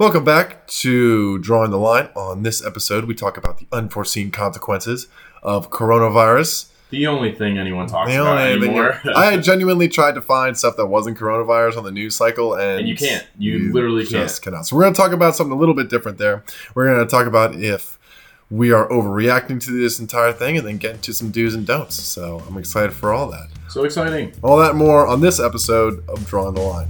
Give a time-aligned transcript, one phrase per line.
[0.00, 2.08] Welcome back to Drawing the Line.
[2.16, 5.06] On this episode, we talk about the unforeseen consequences
[5.44, 6.70] of coronavirus.
[6.90, 9.00] The only thing anyone talks The about only anymore.
[9.14, 12.88] I genuinely tried to find stuff that wasn't coronavirus on the news cycle, and, And
[12.88, 13.24] you can't.
[13.38, 14.66] You literally just cannot.
[14.66, 16.42] So we're going to talk about something a little bit different there.
[16.74, 17.96] We're going to talk about if
[18.50, 21.94] we are overreacting to this entire thing, and then get into some do's and don'ts.
[21.94, 23.46] So I'm excited for all that.
[23.68, 24.32] so exciting.
[24.42, 26.88] All that more on this episode of Drawing the Line.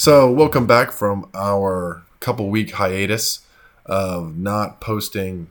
[0.00, 3.40] So, welcome back from our couple week hiatus
[3.84, 5.48] of not posting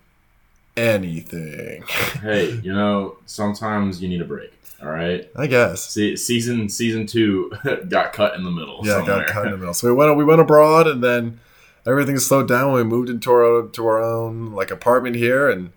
[0.76, 1.84] anything.
[2.24, 4.52] Hey, you know, sometimes you need a break.
[4.82, 5.30] All right.
[5.36, 5.88] I guess.
[5.88, 7.52] See, season season two
[7.90, 8.80] got cut in the middle.
[8.84, 9.18] Yeah, somewhere.
[9.20, 9.74] got cut in the middle.
[9.76, 11.40] So we went we went abroad, and then
[11.86, 12.74] everything slowed down.
[12.74, 15.74] We moved into our to our own like apartment here, and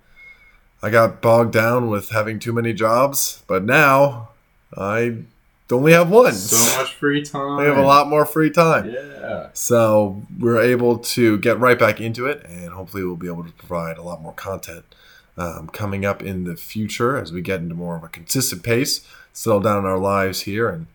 [0.82, 3.44] I got bogged down with having too many jobs.
[3.46, 4.30] But now
[4.74, 5.24] I
[5.72, 6.32] only have one.
[6.34, 7.56] So much free time.
[7.58, 8.90] We have a lot more free time.
[8.90, 9.48] Yeah.
[9.54, 13.52] So we're able to get right back into it, and hopefully we'll be able to
[13.52, 14.84] provide a lot more content
[15.36, 19.06] um, coming up in the future as we get into more of a consistent pace,
[19.32, 20.86] settle down in our lives here, and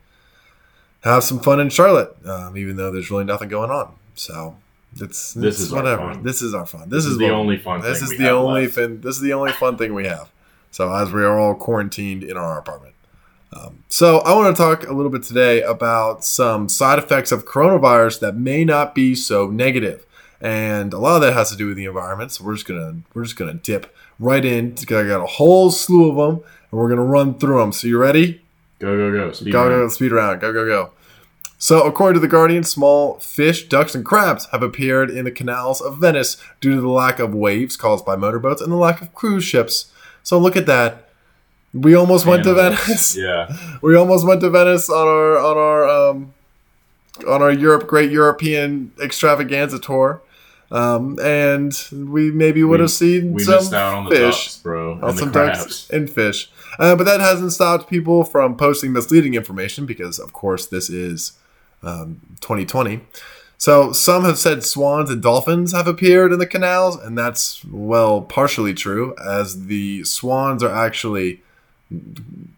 [1.01, 3.93] have some fun in Charlotte, um, even though there's really nothing going on.
[4.15, 4.57] So
[4.99, 6.13] it's, This it's is our whatever.
[6.13, 6.23] fun.
[6.23, 6.89] This is our fun.
[6.89, 8.75] This, This, is, is the what- only fun This is the only left.
[8.75, 9.01] thing.
[9.01, 10.29] This is the only fun thing we have.
[10.71, 12.93] So as we are all quarantined in our apartment.
[13.53, 17.45] Um, so I want to talk a little bit today about some side effects of
[17.45, 20.05] coronavirus that may not be so negative,
[20.41, 22.31] and a lot of that has to do with the environment.
[22.31, 24.75] So we're just gonna we're just gonna dip right in.
[24.81, 27.71] I got a whole slew of them, and we're gonna run through them.
[27.71, 28.41] So you ready?
[28.79, 29.31] Go go go.
[29.31, 29.71] Speed go, round.
[29.71, 30.41] go, speed round.
[30.41, 30.91] Go, go, go.
[31.59, 35.81] So, according to The Guardian, small fish, ducks, and crabs have appeared in the canals
[35.81, 39.15] of Venice due to the lack of waves caused by motorboats and the lack of
[39.15, 39.91] cruise ships.
[40.21, 41.06] So, look at that.
[41.81, 43.15] We almost went to Venice.
[43.27, 43.55] Yeah.
[43.81, 46.33] We almost went to Venice on our on our um,
[47.27, 50.21] on our Europe Great European Extravaganza tour,
[50.71, 54.57] um, and we maybe would have seen We some missed out on the fish ducks,
[54.57, 54.99] bro.
[55.01, 56.49] on some ducks and fish.
[56.79, 61.33] Uh, but that hasn't stopped people from posting misleading information because, of course, this is
[61.83, 63.01] um, 2020.
[63.57, 68.21] So some have said swans and dolphins have appeared in the canals, and that's, well,
[68.21, 71.41] partially true, as the swans are actually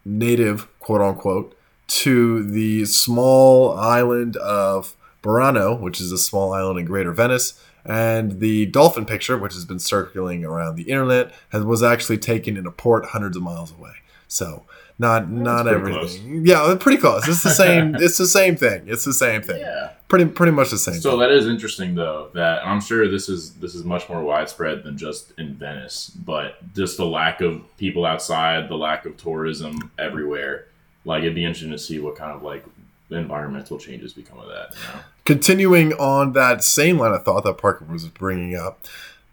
[0.04, 1.56] native, quote unquote,
[1.88, 7.60] to the small island of Burano, which is a small island in Greater Venice.
[7.84, 12.56] And the dolphin picture, which has been circulating around the internet, has, was actually taken
[12.56, 13.94] in a port hundreds of miles away.
[14.28, 14.64] So
[15.00, 16.46] not not pretty everything.
[16.46, 17.26] Yeah, uh, pretty close.
[17.26, 17.94] It's the same.
[17.94, 18.82] it's the same thing.
[18.86, 19.60] It's the same thing.
[19.60, 19.92] Yeah.
[20.08, 21.00] Pretty pretty much the same.
[21.00, 21.20] So thing.
[21.20, 22.28] that is interesting, though.
[22.34, 26.58] That I'm sure this is this is much more widespread than just in Venice, but
[26.74, 30.66] just the lack of people outside, the lack of tourism everywhere.
[31.06, 32.62] Like it'd be interesting to see what kind of like
[33.10, 34.74] environmental changes become of that.
[34.74, 35.00] You know?
[35.24, 38.84] Continuing on that same line of thought that Parker was bringing up,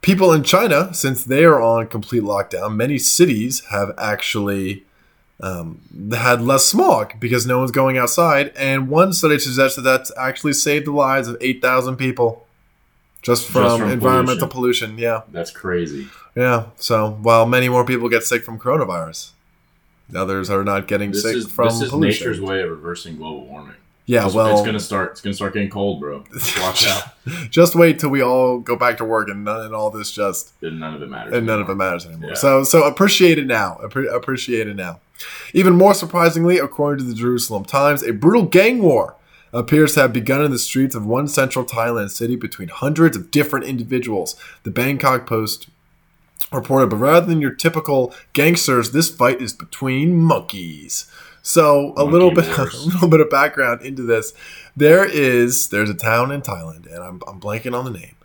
[0.02, 4.86] people in China, since they are on complete lockdown, many cities have actually
[5.42, 5.80] um,
[6.12, 8.52] had less smog because no one's going outside.
[8.58, 12.46] And one study suggests that that's actually saved the lives of 8,000 people
[13.22, 14.98] just from, from environmental pollution.
[14.98, 15.22] Yeah.
[15.32, 16.08] That's crazy.
[16.36, 16.68] Yeah.
[16.78, 19.32] So while many more people get sick from coronavirus,
[20.16, 22.28] others are not getting This sick is from this is pollution.
[22.28, 23.74] nature's way of reversing global warming.
[24.06, 24.26] yeah.
[24.26, 25.12] It's, Well, it's gonna start.
[25.12, 26.24] It's gonna start getting cold, bro.
[26.62, 27.04] Watch out.
[27.50, 30.54] just wait till we all go back to work and none and all this just
[30.62, 31.34] And none of it matters.
[31.34, 31.88] and none of it anymore.
[31.88, 32.30] matters anymore.
[32.30, 32.36] Yeah.
[32.36, 33.80] So so appreciate it now.
[33.84, 35.00] Appre- appreciate it now.
[35.54, 39.16] Even more surprisingly, according to the Jerusalem Times, a brutal gang war
[39.54, 43.32] appears to have begun in the streets of one central Thailand city between hundreds of
[43.32, 44.36] different individuals.
[44.64, 45.70] The Bangkok Post
[46.52, 51.10] reported, but rather than your typical gangsters, this fight is between monkeys.
[51.42, 54.34] So a Monkey little bit, a little bit of background into this.
[54.76, 58.16] There is there's a town in Thailand, and I'm, I'm blanking on the name,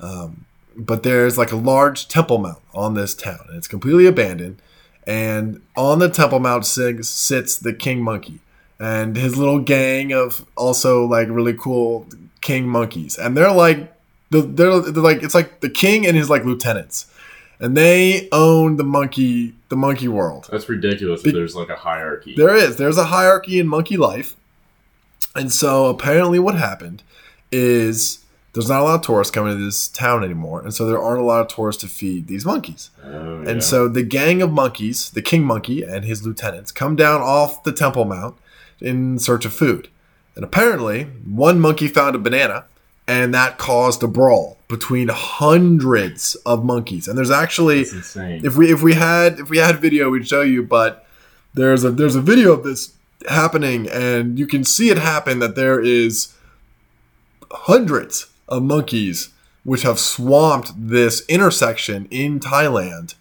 [0.00, 0.46] um,
[0.76, 4.60] but there's like a large temple mount on this town, and it's completely abandoned.
[5.06, 8.40] And on the temple mount sits, sits the king monkey
[8.80, 12.06] and his little gang of also like really cool
[12.40, 13.94] king monkeys, and they're like
[14.30, 17.12] they're, they're, they're like it's like the king and his like lieutenants,
[17.60, 20.48] and they own the monkey the monkey world.
[20.50, 21.22] That's ridiculous.
[21.22, 22.34] Be- that there's like a hierarchy.
[22.34, 22.76] There is.
[22.76, 24.34] There's a hierarchy in monkey life.
[25.36, 27.04] And so apparently what happened
[27.52, 28.19] is
[28.52, 30.60] there's not a lot of tourists coming to this town anymore.
[30.60, 32.90] And so there aren't a lot of tourists to feed these monkeys.
[33.04, 37.20] Oh, And so the gang of monkeys, the king monkey and his lieutenants, come down
[37.20, 38.36] off the Temple Mount
[38.80, 39.88] in search of food.
[40.34, 42.64] And apparently, one monkey found a banana,
[43.06, 47.08] and that caused a brawl between hundreds of monkeys.
[47.08, 47.84] And there's actually
[48.44, 51.04] if we if we had if we had video we'd show you but
[51.54, 52.94] there's a there's a video of this
[53.28, 56.34] happening, and you can see it happen that there is
[57.50, 59.30] hundreds of monkeys
[59.64, 63.14] which have swamped this intersection in Thailand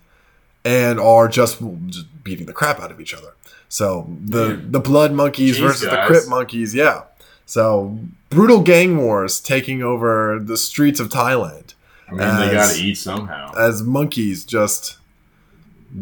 [0.63, 3.33] and are just, just beating the crap out of each other.
[3.67, 4.71] So the Man.
[4.71, 6.07] the blood monkeys Jeez, versus the guys.
[6.07, 7.03] crip monkeys, yeah.
[7.45, 7.99] So
[8.29, 11.73] brutal gang wars taking over the streets of Thailand
[12.07, 13.53] I mean, they got to eat somehow.
[13.55, 14.97] as monkeys just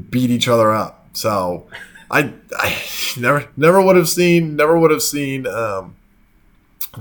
[0.09, 1.09] beat each other up.
[1.13, 1.67] So
[2.09, 2.77] I, I
[3.19, 5.96] never never would have seen never would have seen um,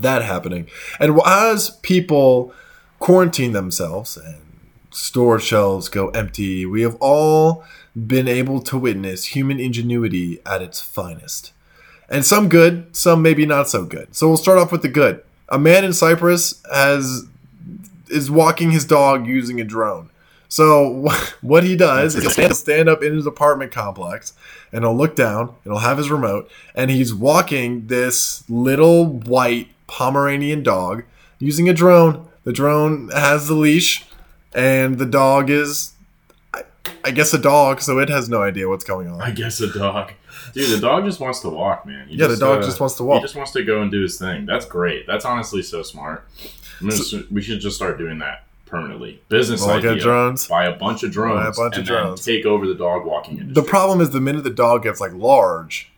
[0.01, 0.67] that happening.
[0.99, 2.53] And as people
[2.99, 4.41] quarantine themselves and
[4.91, 7.63] store shelves go empty, we have all
[7.95, 11.53] been able to witness human ingenuity at its finest.
[12.09, 14.15] And some good, some maybe not so good.
[14.15, 15.23] So we'll start off with the good.
[15.49, 17.25] A man in Cyprus has
[18.09, 20.09] is walking his dog using a drone.
[20.49, 21.09] So
[21.41, 24.33] what he does is he'll stand up in his apartment complex
[24.71, 29.69] and he'll look down and he'll have his remote and he's walking this little white
[29.87, 31.03] Pomeranian dog
[31.39, 32.27] using a drone.
[32.43, 34.05] The drone has the leash
[34.53, 35.93] and the dog is
[36.53, 36.63] I,
[37.03, 39.21] I guess a dog, so it has no idea what's going on.
[39.21, 40.13] I guess a dog.
[40.53, 42.07] Dude, the dog just wants to walk, man.
[42.07, 43.17] He Yeah, the dog uh, just wants to walk.
[43.19, 44.45] He just wants to go and do his thing.
[44.45, 45.05] That's great.
[45.07, 46.25] That's honestly so smart.
[46.79, 49.21] I'm gonna s- we should just start doing that permanently.
[49.29, 49.95] Business We'll idea.
[49.97, 50.47] drones.
[50.47, 51.57] Buy a bunch of drones.
[51.57, 52.23] Buy a bunch of drones.
[52.23, 53.61] Take over the dog walking industry.
[53.63, 55.91] The problem is the minute the dog gets like large,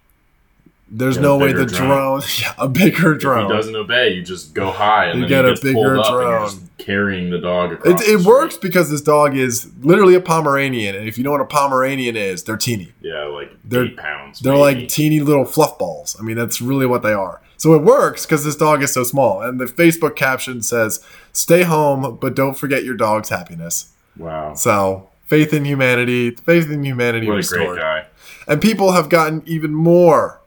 [0.91, 1.87] there's no way the drone.
[1.87, 3.45] drone, yeah, a bigger drone.
[3.45, 6.05] If he doesn't obey, you just go high and You get a bigger pulled and
[6.05, 6.47] you're drone.
[6.49, 8.01] just carrying the dog across.
[8.01, 8.25] It, it street.
[8.27, 12.15] works because this dog is literally a Pomeranian, and if you know what a Pomeranian
[12.15, 12.93] is, they're teeny.
[13.01, 14.39] Yeah, like They're- eight pounds.
[14.39, 14.79] They're maybe.
[14.81, 16.15] like teeny little fluff balls.
[16.19, 17.41] I mean, that's really what they are.
[17.57, 19.41] So it works because this dog is so small.
[19.41, 21.01] And the Facebook caption says,
[21.33, 24.53] "Stay home, but don't forget your dog's happiness." wow.
[24.53, 28.05] So faith in humanity, faith in humanity What a great guy.
[28.47, 30.39] and people have gotten even more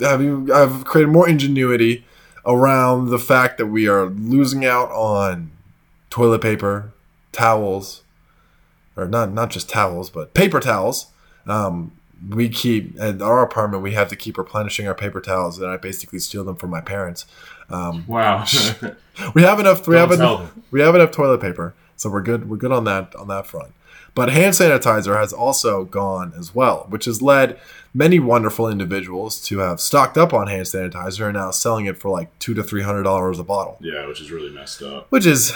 [0.00, 2.04] have you have created more ingenuity
[2.46, 5.50] around the fact that we are losing out on
[6.10, 6.92] toilet paper,
[7.32, 8.02] towels,
[8.96, 11.06] or not not just towels, but paper towels.
[11.46, 11.92] Um,
[12.30, 13.82] we keep at our apartment.
[13.82, 16.80] We have to keep replenishing our paper towels, and I basically steal them from my
[16.80, 17.26] parents.
[17.70, 18.44] Um, Wow.
[19.34, 19.86] we have enough.
[19.86, 20.52] We Don't have enough.
[20.70, 22.48] We have enough toilet paper, so we're good.
[22.48, 23.72] We're good on that on that front.
[24.14, 27.58] But hand sanitizer has also gone as well, which has led
[27.92, 32.10] many wonderful individuals to have stocked up on hand sanitizer and now selling it for
[32.10, 35.06] like two to three hundred dollars a bottle, yeah, which is really messed up.
[35.10, 35.52] which is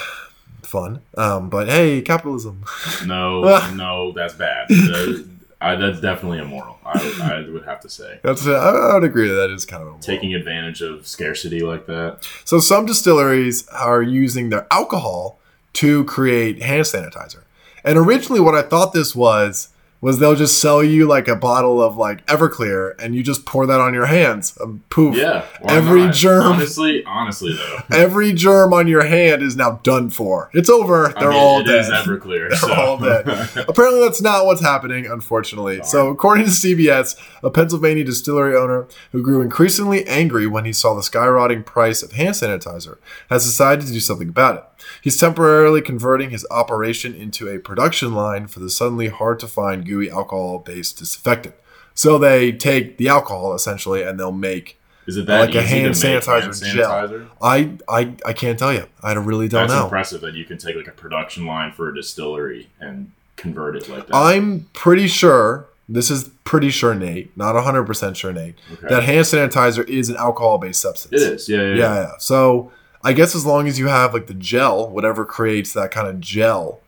[0.63, 1.01] fun.
[1.17, 2.65] Um, but hey, capitalism.
[3.07, 3.43] No,
[3.75, 4.67] no, that's bad.
[4.71, 5.15] Uh,
[5.61, 6.79] I, that's definitely immoral.
[6.85, 8.21] I, would- I would have to say.
[8.23, 11.61] That's I, I would agree that that is kind of a Taking advantage of scarcity
[11.61, 12.29] like that.
[12.45, 15.39] So some distilleries are using their alcohol
[15.75, 17.43] to create hand sanitizer.
[17.85, 19.69] And originally what I thought this was
[20.01, 23.67] was they'll just sell you like a bottle of like Everclear and you just pour
[23.67, 24.57] that on your hands.
[24.61, 25.17] And poof.
[25.17, 25.45] Yeah.
[25.69, 26.15] Every not?
[26.15, 27.79] germ- Honestly, honestly though.
[27.97, 30.51] Every germ on your hand is now done for.
[30.55, 31.13] It's over.
[31.19, 31.81] They're mean, all it dead.
[31.81, 32.49] is Everclear.
[32.51, 32.75] They're so.
[32.75, 33.27] all dead.
[33.69, 35.81] Apparently, that's not what's happening, unfortunately.
[35.83, 40.95] So, according to CBS, a Pennsylvania distillery owner who grew increasingly angry when he saw
[40.95, 42.99] the skyrocketing price of hand sanitizer
[43.31, 44.65] has decided to do something about it.
[45.03, 49.85] He's temporarily converting his operation into a production line for the suddenly hard to find
[49.87, 51.55] gooey alcohol based disinfectant.
[51.95, 54.79] So, they take the alcohol essentially and they'll make.
[55.07, 56.91] Is it that Like a hand to make sanitizer hand gel.
[56.91, 57.27] sanitizer?
[57.43, 58.87] I, I, I can't tell you.
[59.03, 59.85] I really don't That's know.
[59.85, 63.89] impressive that you can take like a production line for a distillery and convert it
[63.89, 64.15] like that.
[64.15, 68.87] I'm pretty sure, this is pretty sure, Nate, not 100% sure, Nate, Okay.
[68.89, 71.21] that hand sanitizer is an alcohol based substance.
[71.21, 71.49] it is.
[71.49, 71.95] Yeah, yeah, Yeah, yeah.
[72.03, 72.11] yeah.
[72.19, 72.71] So
[73.03, 76.21] I guess as long as you have like the gel, whatever creates that kind of
[76.21, 76.81] gel,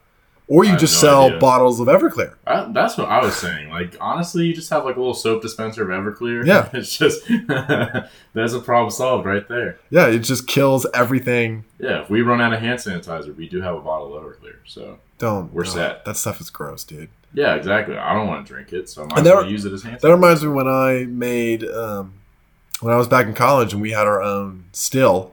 [0.48, 1.38] or you just no sell idea.
[1.38, 2.34] bottles of Everclear.
[2.44, 3.70] I, that's what I was saying.
[3.70, 6.44] Like honestly, you just have like a little soap dispenser of Everclear.
[6.44, 6.68] Yeah.
[6.74, 7.22] it's just
[8.34, 9.78] there's a problem solved right there.
[9.90, 11.64] Yeah, it just kills everything.
[11.78, 14.56] Yeah, if we run out of hand sanitizer, we do have a bottle of Everclear.
[14.66, 15.52] So Don't.
[15.52, 16.04] We're no, set.
[16.04, 17.10] That stuff is gross, dude.
[17.32, 17.96] yeah, exactly.
[17.96, 19.98] I don't want to drink it, so I might And well use it as hand
[19.98, 20.00] sanitizer.
[20.00, 22.14] That reminds me when I made, um,
[22.80, 25.32] when I was back in college and we had our own still,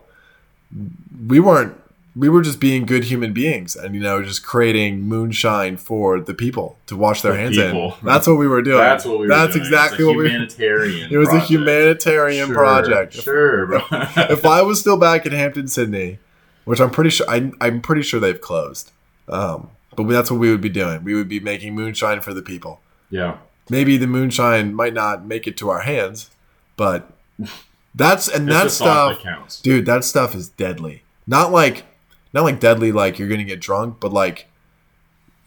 [1.27, 1.73] we weren't,
[2.15, 6.33] we were just being good human beings and, you know, just creating moonshine for the
[6.33, 7.91] people to wash their The hands people.
[7.99, 8.05] in.
[8.05, 8.79] That's what we were doing.
[8.79, 9.65] That's what we were That's doing.
[9.65, 11.09] exactly what we humanitarian.
[11.13, 13.13] It was a humanitarian Sure, project.
[13.13, 13.81] Sure, bro.
[13.91, 16.17] if I was still back in Hampden-Sydney,
[16.65, 18.91] which I'm pretty sure I, I'm pretty sure they've closed,
[19.29, 21.03] um, but that's what we would be doing.
[21.03, 22.81] We would be making moonshine for the people.
[23.11, 23.37] yeah,
[23.69, 26.29] Maybe the moonshine might not make it to our hands,
[26.77, 27.11] but
[27.97, 29.85] that's and it's that stuff, that dude.
[29.85, 31.03] That stuff is deadly.
[31.25, 31.85] Not like,
[32.33, 34.47] not like deadly like you're gonna get drunk, but like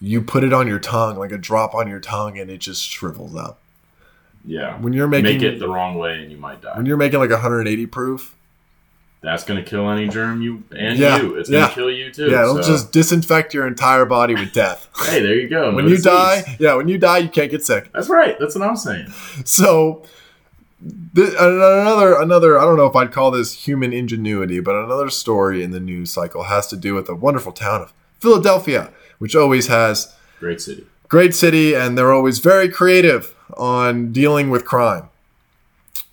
[0.00, 2.82] you put it on your tongue, like a drop on your tongue, and it just
[2.82, 3.60] shrivels up.
[4.44, 4.78] Yeah.
[4.80, 6.74] When you're making Make it the wrong way and you might die.
[6.76, 8.34] when you're making like 180 proof,
[9.20, 11.34] That's gonna kill any germ you and Yeah, you.
[11.36, 12.30] It's gonna kill you too.
[12.30, 14.88] yeah, it'll so- just disinfect your entire body with death.
[15.06, 15.66] Hey, there you go.
[15.74, 16.04] when no you disease.
[16.04, 17.90] die, yeah, when you die, you can't get sick.
[17.92, 18.38] That's right.
[18.38, 19.08] That's what I'm saying.
[19.44, 20.04] So
[21.14, 25.62] th- another another I don't know if I'd call this human ingenuity, but another story
[25.62, 29.66] in the news cycle has to do with the wonderful town of Philadelphia, which always
[29.68, 30.86] has Great city.
[31.08, 35.08] great city and they're always very creative on dealing with crime.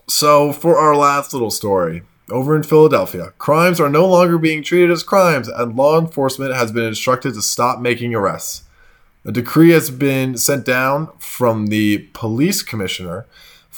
[0.08, 4.92] So for our last little story, over in Philadelphia, crimes are no longer being treated
[4.92, 8.64] as crimes and law enforcement has been instructed to stop making arrests.
[9.26, 13.26] A decree has been sent down from the police commissioner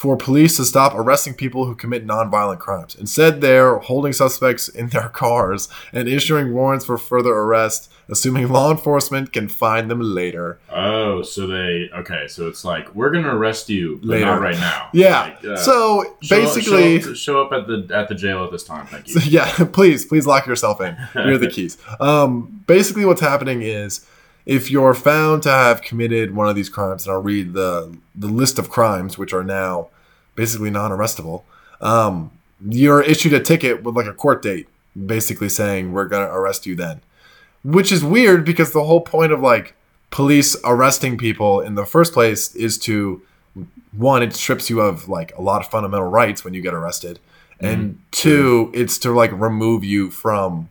[0.00, 2.94] for police to stop arresting people who commit nonviolent crimes.
[2.94, 8.70] Instead, they're holding suspects in their cars and issuing warrants for further arrest, assuming law
[8.70, 10.58] enforcement can find them later.
[10.72, 12.28] Oh, so they okay.
[12.28, 14.24] So it's like we're gonna arrest you, but Later.
[14.24, 14.88] not right now.
[14.94, 15.20] Yeah.
[15.20, 18.50] Like, uh, so show- basically, show up, show up at the at the jail at
[18.50, 18.86] this time.
[18.86, 19.20] Thank you.
[19.26, 20.96] yeah, please, please lock yourself in.
[21.12, 21.76] Here are the keys.
[22.00, 24.06] Um, basically, what's happening is
[24.46, 28.28] if you're found to have committed one of these crimes, and I'll read the the
[28.28, 29.88] list of crimes which are now
[30.34, 31.42] basically non-arrestable.
[31.80, 32.30] Um,
[32.68, 34.68] you're issued a ticket with like a court date,
[35.06, 37.00] basically saying we're gonna arrest you then,
[37.62, 39.74] which is weird because the whole point of like
[40.10, 43.22] police arresting people in the first place is to
[43.92, 47.18] one, it strips you of like a lot of fundamental rights when you get arrested,
[47.58, 50.68] and two, it's to like remove you from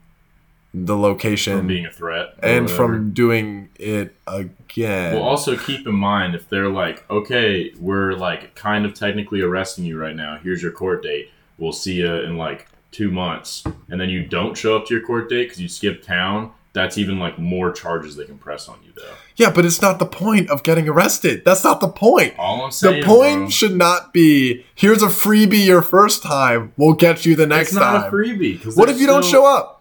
[0.73, 2.75] the location From being a threat and whatever.
[2.75, 5.15] from doing it again.
[5.15, 9.85] Well, also keep in mind if they're like, okay, we're like kind of technically arresting
[9.85, 10.37] you right now.
[10.43, 11.31] Here's your court date.
[11.57, 15.03] We'll see you in like two months, and then you don't show up to your
[15.05, 16.51] court date because you skip town.
[16.71, 19.11] That's even like more charges they can press on you, though.
[19.37, 21.43] yeah, but it's not the point of getting arrested.
[21.43, 22.35] That's not the point.
[22.37, 26.71] All I'm saying, The point bro, should not be here's a freebie your first time.
[26.77, 27.77] We'll get you the next time.
[27.77, 28.07] it's not time.
[28.07, 28.77] a freebie.
[28.77, 29.78] what if you don't show up?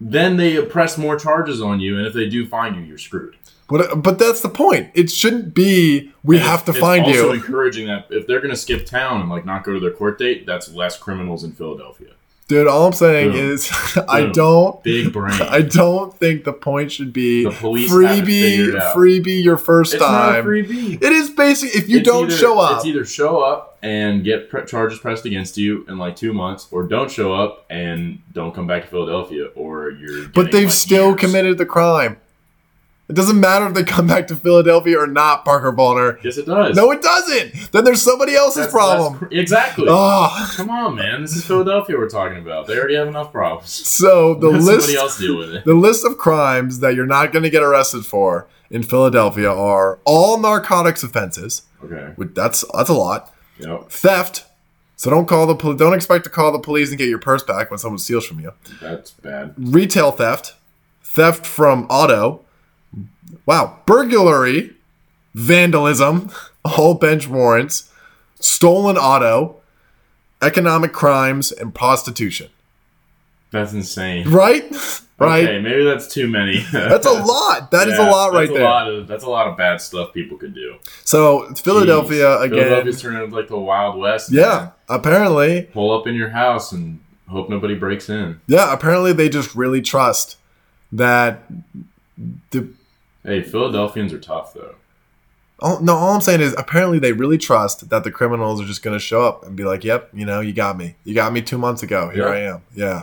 [0.00, 3.36] Then they press more charges on you, and if they do find you, you're screwed.
[3.68, 4.90] But, uh, but that's the point.
[4.94, 7.22] It shouldn't be we And have to find also you.
[7.22, 9.90] Also encouraging that if they're going to skip town and like not go to their
[9.90, 12.12] court date, that's less criminals in Philadelphia.
[12.48, 13.50] Dude, all I'm saying Boom.
[13.52, 13.70] is
[14.08, 15.40] I don't Big brain.
[15.42, 19.92] I don't think the point should be The police have it freebie freebie your first
[19.94, 20.44] it's time.
[20.44, 20.94] freebie.
[20.94, 22.76] It is basic if you It's don't either- show up.
[22.78, 26.66] It's either show up and get pre- charges pressed against you in like two months,
[26.72, 30.26] or don't show up and don't come back to Philadelphia, or you're.
[30.28, 31.20] But they've like, still years.
[31.20, 32.16] committed the crime.
[33.08, 36.22] It doesn't matter if they come back to Philadelphia or not, Parker Ballner.
[36.22, 36.76] Yes, it does.
[36.76, 37.72] No, it doesn't.
[37.72, 39.18] Then there's somebody else's That's- problem.
[39.22, 39.86] that's exactly.
[39.88, 41.22] Oh, Come on, man.
[41.22, 42.66] This is Philadelphia we're talking about.
[42.66, 43.70] They already have enough problems.
[43.70, 45.64] so the Let list, somebody else deal with it.
[45.64, 49.98] the list of crimes that you're not going to get arrested for in Philadelphia are
[50.04, 51.62] all narcotics offenses.
[51.82, 52.12] Okay.
[52.16, 53.32] Which that's that's a lot.
[53.58, 53.88] Yep.
[53.90, 54.44] Theft.
[54.96, 57.42] So don't call the pol- don't expect to call the police and get your purse
[57.42, 58.52] back when someone steals from you.
[58.82, 59.54] That's bad.
[59.56, 60.56] Retail theft,
[61.02, 62.44] theft from auto.
[63.46, 64.74] Wow, burglary,
[65.34, 66.30] vandalism,
[66.64, 67.90] all bench warrants,
[68.40, 69.56] stolen auto,
[70.42, 72.48] economic crimes, and prostitution.
[73.50, 74.28] That's insane.
[74.28, 74.64] Right?
[75.18, 75.44] right?
[75.44, 76.64] Okay, maybe that's too many.
[76.72, 77.70] That's a lot.
[77.70, 78.64] That is Yeah, a lot right that's there.
[78.64, 80.76] Lot of, that's a lot of bad stuff people could do.
[81.04, 82.44] So Philadelphia Jeez.
[82.44, 82.58] again.
[82.58, 84.30] Philadelphia's turning into like the Wild West.
[84.30, 85.62] Yeah, apparently.
[85.72, 88.40] Pull up in your house and hope nobody breaks in.
[88.46, 90.36] Yeah, apparently they just really trust
[90.92, 91.42] that
[92.50, 92.68] the
[93.28, 94.74] Hey, Philadelphians are tough though.
[95.60, 98.82] all, no, all I'm saying is apparently they really trust that the criminals are just
[98.82, 100.96] going to show up and be like, "Yep, you know, you got me.
[101.04, 102.08] You got me 2 months ago.
[102.10, 102.32] Here Yeah.
[102.32, 103.02] I am." Yeah.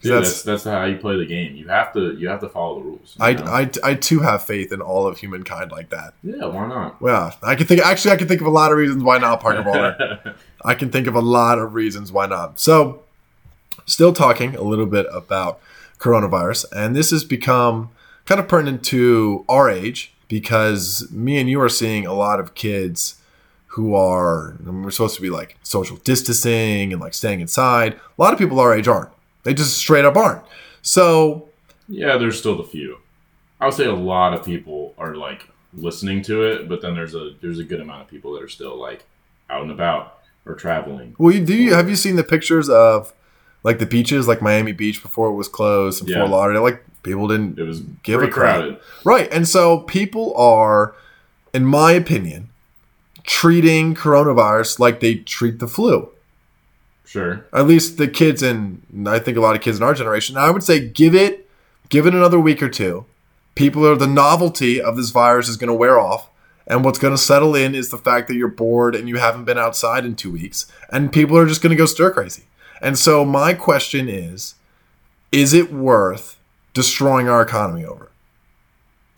[0.00, 1.56] Dude, That's- that's, that's how you play the game.
[1.56, 3.16] You have to you have to follow the rules.
[3.18, 3.44] I, know?
[3.44, 6.14] I, I too have faith in all of humankind like that.
[6.22, 6.96] yeah, why not?
[7.04, 7.80] Yeah, I can think.
[7.80, 10.36] Actually, I can think of a lot of reasons why not, Parker Bowler.
[10.64, 12.60] I can think of a lot of reasons why not.
[12.60, 13.02] So,
[13.86, 15.58] still talking a little bit about
[15.98, 17.90] coronavirus, and this has become
[18.28, 22.54] kind of pertinent to our age because me and you are seeing a lot of
[22.54, 23.18] kids
[23.68, 27.94] who are I mean, we're supposed to be like social distancing and like staying inside.
[27.94, 29.08] A lot of people our age aren't.
[29.44, 30.42] They just straight up aren't.
[30.82, 31.48] So
[31.88, 32.98] yeah, there's still the few.
[33.62, 37.14] I would say a lot of people are like listening to it, but then there's
[37.14, 39.06] a there's a good amount of people that are still like
[39.48, 41.16] out and about or traveling.
[41.16, 43.14] Well, you, do you have you seen the pictures of
[43.62, 46.18] like the beaches, like Miami Beach before it was closed and Yeah.
[46.18, 46.62] Fort Lauderdale?
[46.62, 48.56] Like people didn't It was Give a crap.
[48.56, 48.78] crowded.
[49.04, 50.94] right, and so people are,
[51.52, 52.48] in my opinion,
[53.24, 56.10] treating coronavirus like they treat the flu.
[57.04, 57.44] Sure.
[57.52, 60.36] At least the kids in I think a lot of kids in our generation.
[60.36, 61.48] I would say give it
[61.88, 63.06] give it another week or two.
[63.54, 66.28] People are the novelty of this virus is going to wear off,
[66.66, 69.46] And what's going to settle in is the fact that you're bored and you haven't
[69.46, 72.42] been outside in two weeks, and people are just going to go stir crazy.
[72.80, 74.54] And so, my question is
[75.30, 76.38] is it worth
[76.72, 78.08] destroying our economy over?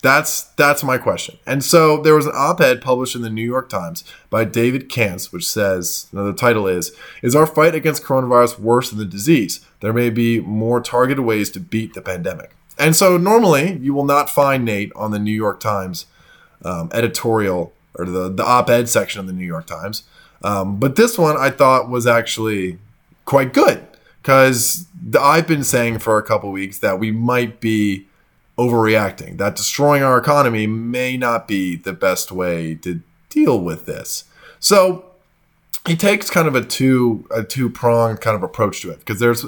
[0.01, 1.37] That's that's my question.
[1.45, 5.31] And so there was an op-ed published in the New York Times by David Katz,
[5.31, 6.91] which says the title is
[7.21, 9.63] "Is our fight against coronavirus worse than the disease?
[9.79, 14.05] There may be more targeted ways to beat the pandemic." And so normally you will
[14.05, 16.07] not find Nate on the New York Times
[16.65, 20.01] um, editorial or the the op-ed section of the New York Times,
[20.43, 22.79] um, but this one I thought was actually
[23.31, 23.87] quite good
[24.21, 28.05] because I've been saying for a couple weeks that we might be
[28.57, 34.25] overreacting, that destroying our economy may not be the best way to deal with this.
[34.59, 35.05] So
[35.87, 39.21] he takes kind of a two a two pronged kind of approach to it because
[39.21, 39.45] there's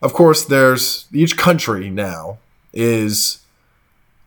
[0.00, 2.38] of course there's each country now
[2.72, 3.40] is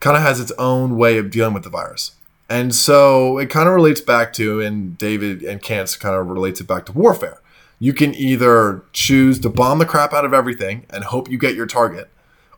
[0.02, 2.12] kind of has its own way of dealing with the virus.
[2.48, 6.62] And so it kind of relates back to, and David and Katz kind of relates
[6.62, 7.40] it back to warfare.
[7.84, 11.54] You can either choose to bomb the crap out of everything and hope you get
[11.54, 12.10] your target,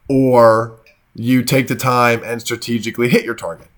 [0.07, 0.77] or
[1.15, 3.69] you take the time and strategically hit your target.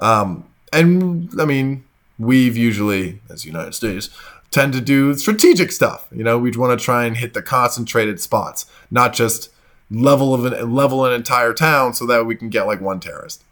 [0.00, 1.84] Um, and I mean,
[2.18, 4.10] we've usually, as the United States,
[4.50, 6.08] tend to do strategic stuff.
[6.10, 9.50] You know, we'd want to try and hit the concentrated spots, not just
[9.92, 13.44] level of an level an entire town so that we can get like one terrorist.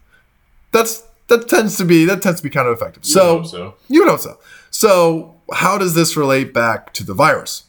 [0.73, 3.05] That's that tends to be that tends to be kind of effective.
[3.05, 3.75] You so hope so.
[3.87, 4.39] you know so.
[4.71, 7.65] So how does this relate back to the virus?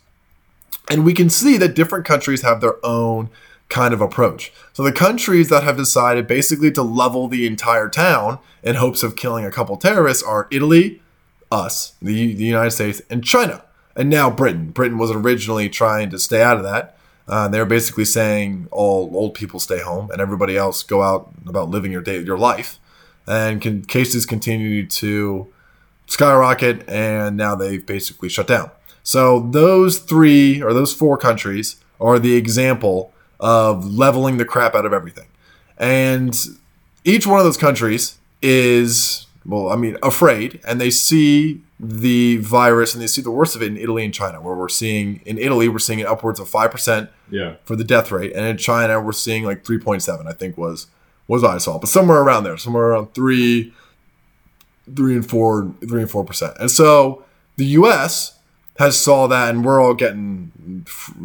[0.90, 3.30] And we can see that different countries have their own
[3.68, 4.52] kind of approach.
[4.72, 9.16] So the countries that have decided basically to level the entire town in hopes of
[9.16, 11.00] killing a couple terrorists are Italy,
[11.50, 13.64] us, the, the United States, and China.
[13.96, 14.70] And now Britain.
[14.70, 16.96] Britain was originally trying to stay out of that.
[17.28, 21.70] Uh, they're basically saying all old people stay home and everybody else go out about
[21.70, 22.80] living your day, your life.
[23.26, 25.52] And can, cases continue to
[26.10, 28.70] skyrocket, and now they've basically shut down.
[29.02, 34.84] So those three or those four countries are the example of leveling the crap out
[34.84, 35.28] of everything.
[35.78, 36.36] And
[37.04, 42.92] each one of those countries is, well, I mean, afraid, and they see the virus
[42.92, 45.38] and they see the worst of it in Italy and China, where we're seeing in
[45.38, 47.54] Italy we're seeing upwards of five percent Yeah.
[47.64, 50.58] for the death rate, and in China we're seeing like three point seven, I think
[50.58, 50.88] was
[51.26, 53.72] was what I saw, but somewhere around there, somewhere around three,
[54.94, 56.56] three and four, three and four percent.
[56.58, 57.24] And so
[57.56, 58.38] the U.S.
[58.78, 60.52] has saw that, and we're all getting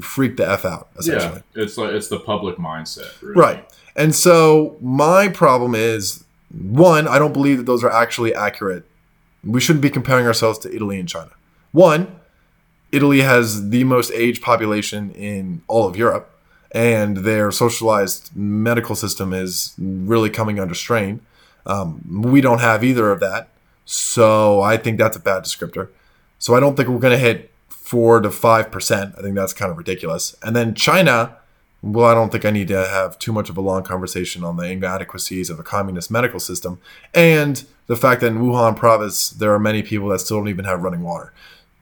[0.01, 1.41] freaked the f out essentially.
[1.55, 1.63] Yeah.
[1.63, 3.21] It's like it's the public mindset.
[3.21, 3.35] Really.
[3.35, 3.73] Right.
[3.95, 8.85] And so my problem is one, I don't believe that those are actually accurate.
[9.43, 11.31] We shouldn't be comparing ourselves to Italy and China.
[11.71, 12.19] One,
[12.91, 16.31] Italy has the most aged population in all of Europe,
[16.71, 21.21] and their socialized medical system is really coming under strain.
[21.65, 23.49] Um, we don't have either of that.
[23.85, 25.89] So I think that's a bad descriptor.
[26.39, 29.13] So I don't think we're going to hit four to five percent.
[29.17, 30.35] I think that's kind of ridiculous.
[30.43, 31.37] And then China,
[31.81, 34.57] well, I don't think I need to have too much of a long conversation on
[34.57, 36.79] the inadequacies of a communist medical system
[37.13, 40.65] and the fact that in Wuhan province there are many people that still don't even
[40.65, 41.31] have running water.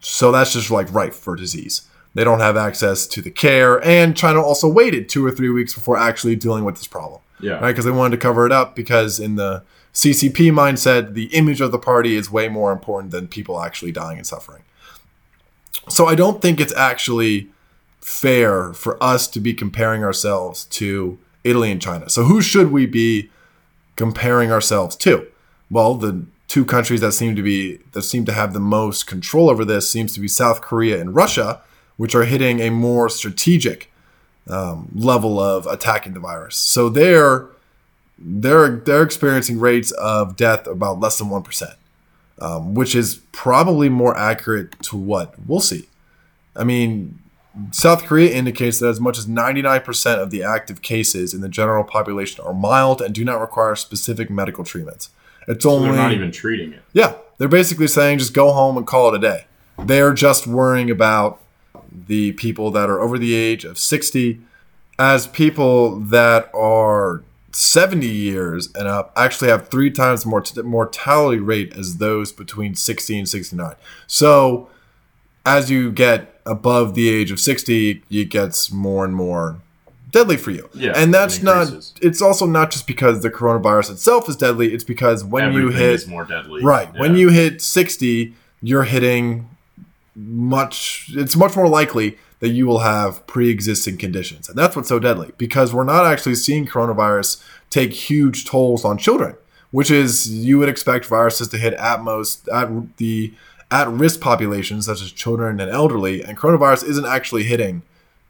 [0.02, 1.84] So that's just like ripe for disease.
[2.14, 5.74] They don't have access to the care, and China also waited two or three weeks
[5.74, 7.54] before actually dealing with this problem Yeah.
[7.54, 7.72] right?
[7.72, 9.64] Because they wanted to cover it up because in the
[9.94, 14.18] CCP mindset, the image of the party is way more important than people actually dying
[14.18, 14.64] and suffering.
[15.90, 17.50] So I don't think it's actually
[18.02, 22.10] fair for us to be comparing ourselves to Italy and China.
[22.10, 23.30] So who should we be
[23.96, 25.28] comparing ourselves to?
[25.70, 29.50] Well, the two countries that seem to be that seem to have the most control
[29.50, 31.62] over this seems to be South Korea and Russia,
[31.98, 33.92] which are hitting a more strategic
[34.48, 36.56] um, level of attacking the virus.
[36.56, 37.48] So they're
[38.18, 41.74] they're they're experiencing rates of death about less than one percent,
[42.40, 45.88] um, which is probably more accurate to what we'll see.
[46.56, 47.20] I mean,
[47.72, 51.84] South Korea indicates that as much as 99% of the active cases in the general
[51.84, 55.10] population are mild and do not require specific medical treatments.
[55.48, 56.84] It's So only they're not even treating it.
[56.94, 59.46] yeah, they're basically saying just go home and call it a day.
[59.80, 61.40] They're just worrying about
[61.92, 64.40] the people that are over the age of 60
[65.00, 67.24] as people that are
[67.56, 72.76] 70 years and up actually have three times more mort- mortality rate as those between
[72.76, 73.76] 60 and 69.
[74.08, 74.70] So
[75.46, 79.58] as you get above the age of 60, it gets more and more
[80.12, 80.70] deadly for you.
[80.74, 81.68] Yeah, and that's it not
[82.02, 85.76] it's also not just because the coronavirus itself is deadly, it's because when Everything you
[85.76, 86.64] hit more deadly.
[86.64, 86.94] Right.
[86.98, 89.50] When you hit 60, you're hitting
[90.16, 94.50] much it's much more likely that you will have pre-existing conditions.
[94.50, 98.98] And that's what's so deadly because we're not actually seeing coronavirus take huge tolls on
[98.98, 99.38] children.
[99.74, 103.34] which is you would expect viruses to hit at most at the
[103.72, 107.82] at risk populations such as children and elderly, and coronavirus isn't actually hitting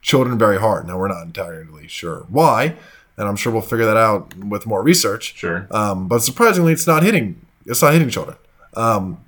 [0.02, 0.88] children very hard.
[0.88, 2.78] Now we're not entirely sure why,
[3.18, 5.36] and I'm sure we'll figure that out with more research.
[5.36, 5.68] Sure.
[5.70, 7.46] Um, but surprisingly, it's not hitting.
[7.66, 8.38] It's not hitting children.
[8.76, 9.20] Um,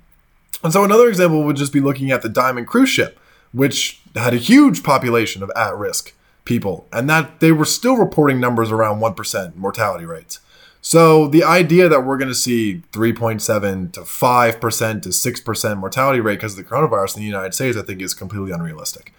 [0.64, 3.20] and so another example would just be looking at the Diamond cruise ship,
[3.56, 6.14] which had a huge population of at-risk
[6.44, 10.40] people, and that they were still reporting numbers around one percent mortality rates.
[10.82, 16.36] So the idea that we're going to see 3.7 to 5% to 6% mortality rate
[16.36, 19.12] because of the coronavirus in the United States, I think is completely unrealistic.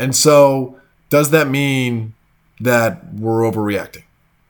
[0.00, 2.14] And so does that mean
[2.58, 4.02] that we're overreacting?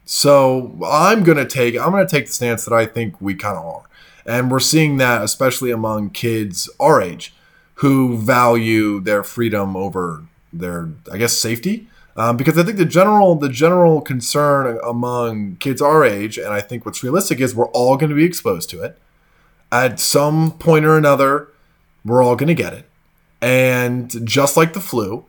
[0.07, 3.35] So I'm going to take I'm going to take the stance that I think we
[3.35, 3.83] kind of are.
[4.25, 7.35] And we're seeing that especially among kids our age
[7.77, 13.35] who value their freedom over their I guess safety um, because I think the general
[13.35, 17.97] the general concern among kids our age, and I think what's realistic is we're all
[17.97, 18.99] going to be exposed to it
[19.71, 21.49] at some point or another.
[22.05, 22.89] We're all going to get it,
[23.43, 25.27] and just like the flu,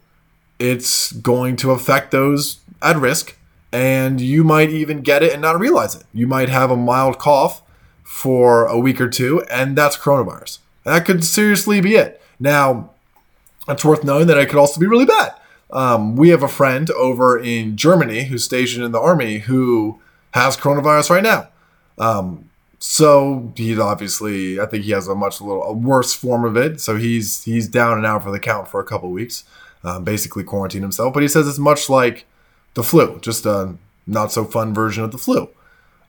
[0.60, 3.38] it's going to affect those at risk,
[3.74, 6.04] and you might even get it and not realize it.
[6.14, 7.64] You might have a mild cough
[8.04, 10.60] for a week or two, and that's coronavirus.
[10.86, 12.22] That could seriously be it.
[12.40, 12.92] Now,
[13.68, 15.34] it's worth knowing that it could also be really bad.
[15.72, 20.00] Um, we have a friend over in Germany who's stationed in the army who
[20.32, 21.50] has coronavirus right now.
[21.98, 26.56] Um, so he's obviously, I think he has a much little a worse form of
[26.56, 26.80] it.
[26.80, 29.44] So he's he's down and out for the count for a couple weeks,
[29.84, 31.14] um, basically quarantine himself.
[31.14, 32.26] But he says it's much like
[32.76, 35.50] the flu, just a not so fun version of the flu.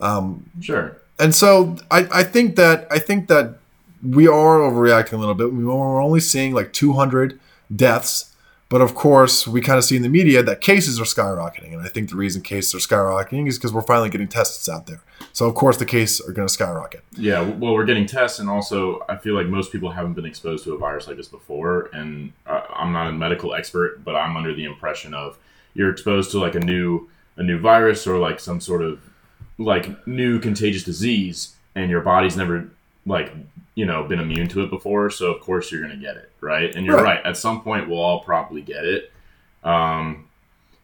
[0.00, 0.98] Um, sure.
[1.18, 3.57] And so I, I think that I think that
[4.02, 5.52] we are overreacting a little bit.
[5.52, 7.38] We are only seeing like 200
[7.74, 8.28] deaths
[8.68, 11.72] but of course, we kind of see in the media that cases are skyrocketing.
[11.72, 14.86] And I think the reason cases are skyrocketing is because we're finally getting tests out
[14.86, 15.00] there.
[15.32, 17.02] So, of course, the cases are going to skyrocket.
[17.12, 18.38] Yeah, well, we're getting tests.
[18.38, 21.28] And also, I feel like most people haven't been exposed to a virus like this
[21.28, 21.88] before.
[21.94, 25.38] And uh, I'm not a medical expert, but I'm under the impression of
[25.72, 29.00] you're exposed to like a new a new virus or like some sort of
[29.58, 32.68] like new contagious disease and your body's never
[33.06, 33.32] like
[33.78, 36.32] you know been immune to it before so of course you're going to get it
[36.40, 36.74] right?
[36.74, 37.22] And you're right.
[37.22, 37.26] right.
[37.26, 39.12] at some point we'll all probably get it.
[39.62, 40.26] Um,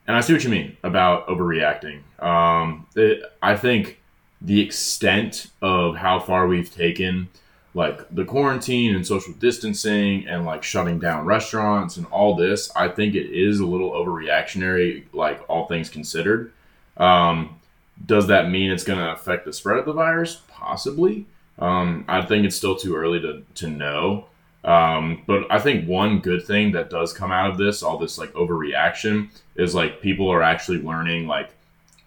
[0.06, 2.02] and i see what you mean about overreacting.
[2.22, 4.00] Um, it, i think
[4.40, 7.28] the extent of how far we've taken
[7.74, 12.86] like the quarantine and social distancing and like shutting down restaurants and all this i
[12.86, 16.52] think it is a little overreactionary like all things considered.
[16.96, 17.58] Um,
[18.06, 20.42] does that mean it's going to affect the spread of the virus?
[20.46, 21.26] Possibly
[21.58, 24.26] um, I think it's still too early to, to know.
[24.64, 28.18] Um, but I think one good thing that does come out of this, all this
[28.18, 31.50] like overreaction, is like people are actually learning like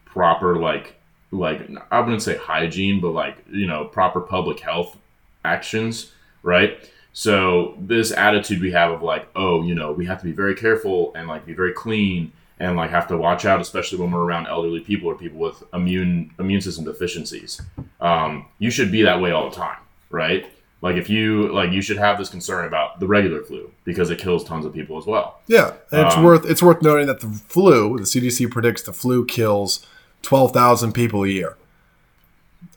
[0.06, 0.96] proper like
[1.32, 4.98] like I wouldn't say hygiene, but like you know proper public health
[5.46, 6.80] actions, right?
[7.14, 10.56] So this attitude we have of like, oh, you know, we have to be very
[10.56, 14.24] careful and like be very clean and like have to watch out, especially when we're
[14.24, 17.62] around elderly people or people with immune immune system deficiencies.
[18.02, 19.78] Um, you should be that way all the time,
[20.10, 20.52] right?
[20.82, 24.20] Like if you like, you should have this concern about the regular flu because it
[24.20, 25.40] kills tons of people as well.
[25.48, 28.94] Yeah, and it's um, worth it's worth noting that the flu, the CDC predicts the
[28.94, 29.86] flu kills
[30.22, 31.58] twelve thousand people a year,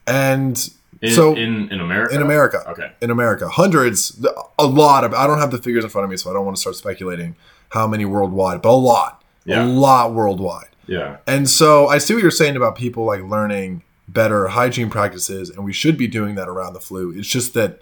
[0.07, 4.25] and in, so in in America, in America, okay, in America, hundreds,
[4.57, 5.13] a lot of.
[5.13, 6.75] I don't have the figures in front of me, so I don't want to start
[6.75, 7.35] speculating
[7.69, 9.63] how many worldwide, but a lot yeah.
[9.63, 10.67] a lot worldwide.
[10.87, 11.17] Yeah.
[11.27, 15.63] And so I see what you're saying about people like learning better hygiene practices, and
[15.63, 17.11] we should be doing that around the flu.
[17.11, 17.81] It's just that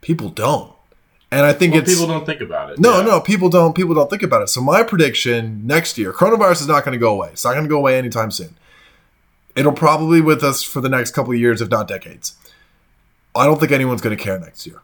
[0.00, 0.72] people don't.
[1.30, 2.78] And I think well, it's people don't think about it.
[2.78, 3.06] No, yeah.
[3.06, 3.74] no, people don't.
[3.74, 4.48] People don't think about it.
[4.48, 7.30] So my prediction next year, coronavirus is not going to go away.
[7.32, 8.56] It's not going to go away anytime soon.
[9.54, 12.36] It'll probably with us for the next couple of years, if not decades.
[13.34, 14.80] I don't think anyone's going to care next year.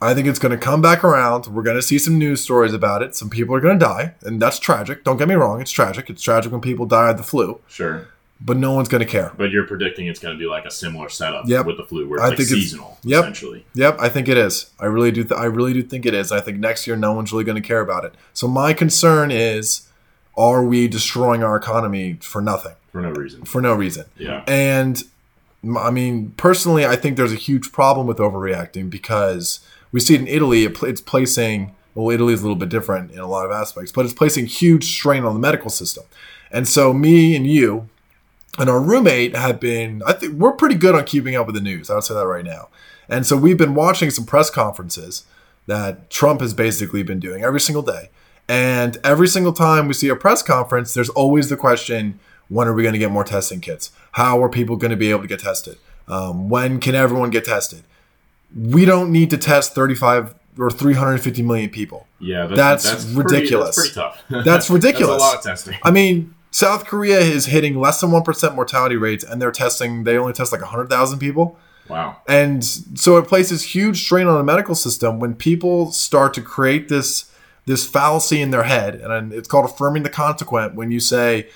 [0.00, 1.46] I think it's going to come back around.
[1.46, 3.14] We're going to see some news stories about it.
[3.14, 5.04] Some people are going to die, and that's tragic.
[5.04, 6.10] Don't get me wrong; it's tragic.
[6.10, 7.60] It's tragic when people die of the flu.
[7.66, 8.08] Sure.
[8.38, 9.32] But no one's going to care.
[9.38, 11.64] But you're predicting it's going to be like a similar setup yep.
[11.64, 13.20] with the flu, where it's I like think seasonal, it's, yep.
[13.22, 13.64] essentially.
[13.74, 14.70] Yep, I think it is.
[14.78, 15.24] I really do.
[15.24, 16.30] Th- I really do think it is.
[16.30, 18.14] I think next year no one's really going to care about it.
[18.34, 19.88] So my concern is,
[20.36, 22.74] are we destroying our economy for nothing?
[22.92, 23.46] For no reason.
[23.46, 24.04] For no reason.
[24.18, 24.44] Yeah.
[24.46, 25.02] And
[25.78, 29.60] I mean, personally, I think there's a huge problem with overreacting because
[29.96, 30.66] we see it in Italy.
[30.66, 34.04] It's placing well, Italy is a little bit different in a lot of aspects, but
[34.04, 36.04] it's placing huge strain on the medical system.
[36.50, 37.88] And so, me and you
[38.58, 41.62] and our roommate have been, I think we're pretty good on keeping up with the
[41.62, 41.88] news.
[41.88, 42.68] I would say that right now.
[43.08, 45.24] And so, we've been watching some press conferences
[45.64, 48.10] that Trump has basically been doing every single day.
[48.46, 52.74] And every single time we see a press conference, there's always the question when are
[52.74, 53.92] we going to get more testing kits?
[54.12, 55.78] How are people going to be able to get tested?
[56.06, 57.84] Um, when can everyone get tested?
[58.54, 62.06] We don't need to test 35 or 350 million people.
[62.18, 63.76] Yeah, That's pretty- ridiculous.
[63.76, 64.44] that's pretty tough.
[64.44, 65.20] That's ridiculous.
[65.22, 65.78] that's a lot of testing.
[65.82, 70.16] I mean, South Korea is hitting less than 1% mortality rates, and they're testing, they
[70.16, 71.58] only test like 100,000 people.
[71.88, 72.16] Wow.
[72.26, 76.88] And so it places huge strain on the medical system when people start to create
[76.88, 77.30] this
[77.66, 80.74] this fallacy in their head, and it's called affirming the consequent.
[80.76, 81.48] When you say,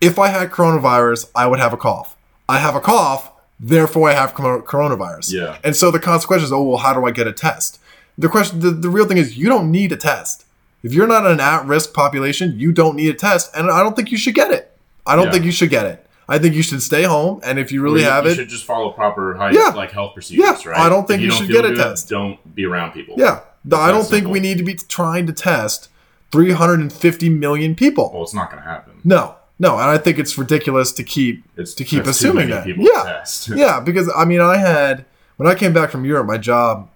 [0.00, 2.16] "If I had coronavirus, I would have a cough.
[2.48, 5.58] I have a cough, therefore I have coronavirus." Yeah.
[5.64, 7.78] And so the consequence is, "Oh well, how do I get a test?"
[8.16, 10.44] The question, the, the real thing is, you don't need a test.
[10.82, 14.10] If you're not an at-risk population, you don't need a test, and I don't think
[14.10, 14.76] you should get it.
[15.06, 15.32] I don't Yeah.
[15.32, 16.04] think you should get it.
[16.28, 18.48] I think you should stay home, and if you really you, have you it, should
[18.48, 19.68] just follow proper high, Yeah.
[19.74, 20.80] like health procedures, Yeah, right?
[20.80, 22.08] I don't think you don't should get a test.
[22.08, 23.14] Don't be around people.
[23.18, 23.40] Yeah.
[23.72, 24.32] I don't think simple.
[24.32, 25.88] we need to be trying to test
[26.32, 28.10] 350 million people.
[28.12, 28.94] Well, it's not going to happen.
[29.04, 29.36] No.
[29.58, 32.66] No, and I think it's ridiculous to keep It's to keep assuming that.
[32.66, 33.02] Yeah.
[33.04, 33.48] test.
[33.56, 35.04] Yeah, because I mean I had
[35.36, 36.88] when I came back from Europe, my job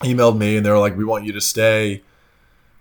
[0.00, 2.02] emailed me and they were like, We want you to stay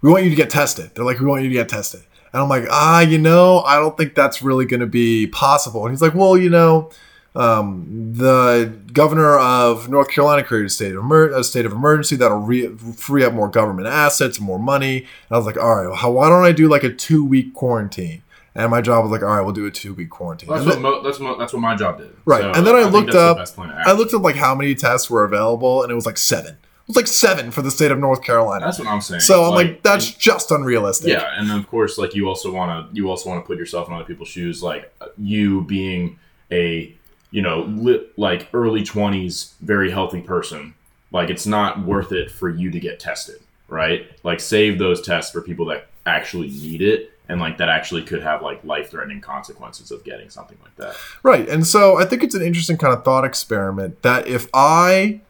[0.01, 0.91] we want you to get tested.
[0.95, 2.01] They're like, We want you to get tested.
[2.31, 5.83] And I'm like, ah, you know, I don't think that's really gonna be possible.
[5.85, 6.91] And he's like, Well, you know,
[7.35, 12.15] um, the governor of North Carolina created a state of emer- a state of emergency
[12.15, 14.99] that'll re- free up more government assets more money.
[14.99, 17.23] And I was like, all right, well, how, why don't I do like a two
[17.23, 18.23] week quarantine?
[18.55, 20.49] And my job was like, all right, we'll do a two week quarantine.
[20.49, 22.15] That's And what mo- that's mo- that's what my job did.
[22.25, 24.35] Right, So and then I think looked up- best plan of I looked up like
[24.35, 26.53] how many tests were available, and it was like seven.
[26.53, 28.65] It was like seven for the state of North Carolina.
[28.65, 29.21] That's what I'm saying.
[29.21, 31.09] so I'm like, that's and- just unrealistic.
[31.09, 33.57] yeah, and then of course, like you also want to you also want to put
[33.57, 34.63] yourself in other people's shoes.
[34.63, 36.17] Like you being
[36.51, 36.95] a
[37.31, 40.73] you know li- like early 20s very healthy person,
[41.11, 44.09] like it's not worth it for you to get tested, right?
[44.23, 48.21] Like save those tests for people that actually need it and like that actually could
[48.23, 50.95] have like life threatening consequences of getting something like that.
[51.23, 51.47] Right.
[51.47, 55.21] And so I think it's an interesting kind of thought experiment that if I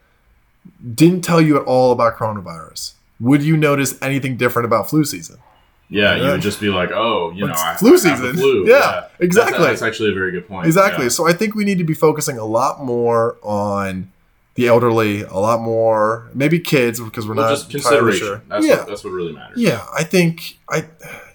[0.95, 5.37] didn't tell you at all about coronavirus, would you notice anything different about flu season?
[5.91, 8.33] Yeah, you would just be like, oh, you know, It's flu I have season.
[8.37, 8.67] flu.
[8.67, 9.57] Yeah, exactly.
[9.57, 10.67] That's, that's actually a very good point.
[10.67, 11.05] Exactly.
[11.05, 11.09] Yeah.
[11.09, 14.11] So I think we need to be focusing a lot more on
[14.53, 18.19] the elderly, a lot more maybe kids because we're Well, not just consideration.
[18.27, 18.41] sure.
[18.49, 18.77] That's yeah.
[18.77, 19.57] what that's what really matters.
[19.57, 20.85] yeah, I think I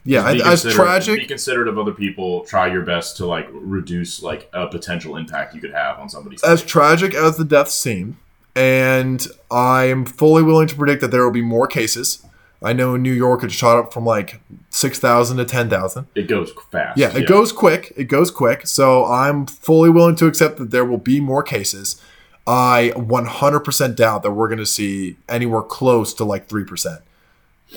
[0.05, 2.45] yeah, Just be I, as tragic Be considerate of other people.
[2.45, 6.43] Try your best to like reduce like a potential impact you could have on somebody's.
[6.43, 6.69] as life.
[6.69, 8.19] tragic as the deaths seem,
[8.55, 12.25] and I am fully willing to predict that there will be more cases.
[12.63, 14.41] I know in New York it shot up from like
[14.71, 16.07] six thousand to ten thousand.
[16.15, 16.99] it goes fast.
[16.99, 17.93] Yeah, it goes quick.
[17.97, 18.67] It goes quick.
[18.67, 22.01] So I'm fully willing to accept that there will be more cases.
[22.47, 27.01] I 100% doubt that we're going to see anywhere close to like 3%.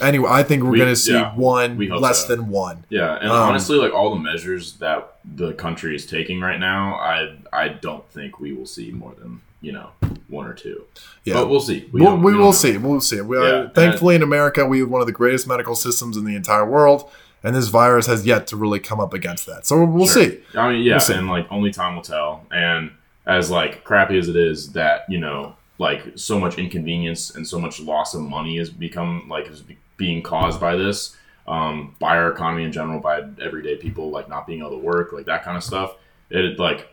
[0.01, 2.36] Anyway, I think we're We- going to see yeah, one less so.
[2.36, 2.83] than one.
[2.89, 6.95] Yeah, and Um, honestly, like all the measures that the country is taking right now,
[6.95, 9.89] I I don't think we will see more than you know
[10.27, 10.83] one or two.
[11.23, 11.36] Yeah.
[11.36, 11.88] but we'll see.
[11.91, 12.77] We, will don't- we will see.
[12.77, 13.21] We'll see.
[13.21, 16.25] We, Yeah, uh, thankfully, in America, we have one of the greatest medical systems in
[16.25, 17.10] the entire world,
[17.43, 19.65] and this virus has yet to really come up against that.
[19.65, 20.23] So we'll Sure.
[20.23, 20.38] see.
[20.55, 22.45] I mean, yeah, We'll and like only time will tell.
[22.51, 22.91] And
[23.25, 27.60] as like crappy as it is, that you know, like so much inconvenience and so
[27.60, 31.15] much loss of money has become like be- being caused by this,
[31.47, 35.12] um, by our economy in general, by everyday people like not being able to work,
[35.13, 35.95] like that kind of stuff.
[36.29, 36.88] It like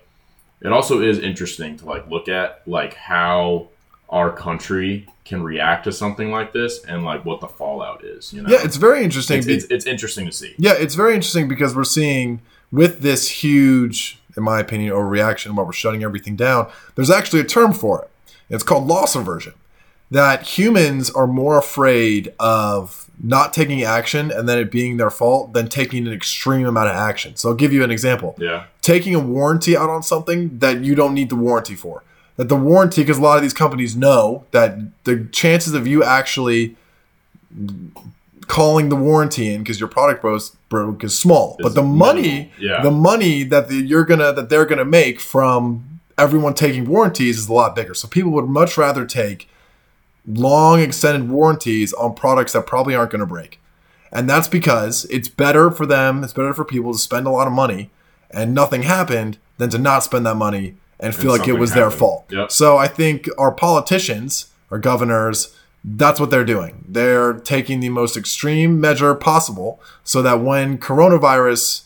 [0.61, 3.69] it also is interesting to like look at like how
[4.09, 8.33] our country can react to something like this and like what the fallout is.
[8.33, 9.38] You know, Yeah, it's very interesting.
[9.38, 10.55] it's, it's, it's interesting to see.
[10.59, 12.40] Yeah, it's very interesting because we're seeing
[12.71, 17.45] with this huge, in my opinion, overreaction while we're shutting everything down, there's actually a
[17.45, 18.11] term for it.
[18.51, 19.55] It's called loss aversion.
[20.11, 25.53] That humans are more afraid of not taking action and then it being their fault
[25.53, 27.37] than taking an extreme amount of action.
[27.37, 28.35] So I'll give you an example.
[28.38, 32.03] Yeah, Taking a warranty out on something that you don't need the warranty for.
[32.37, 36.03] That the warranty, because a lot of these companies know that the chances of you
[36.03, 36.77] actually
[38.47, 41.57] calling the warranty in because your product broke, broke is small.
[41.61, 42.53] but Is the money.
[42.59, 42.83] Yeah.
[42.83, 47.49] the money that the, you're gonna that they're gonna make from everyone taking warranties is
[47.49, 47.95] a lot bigger.
[47.95, 49.49] So people would much rather take
[50.27, 53.61] long extended warranties on products that probably aren't gonna break.
[54.13, 57.47] And that's because it's better for them, it's better for people to spend a lot
[57.47, 57.91] of money
[58.31, 61.91] and nothing happened than to not spend that money and feel like it was their
[61.91, 62.25] fault.
[62.31, 62.51] Yep.
[62.51, 66.85] So I think our politicians, our governors, that's what they're doing.
[66.89, 71.83] They're taking the most extreme measure possible so that when coronavirus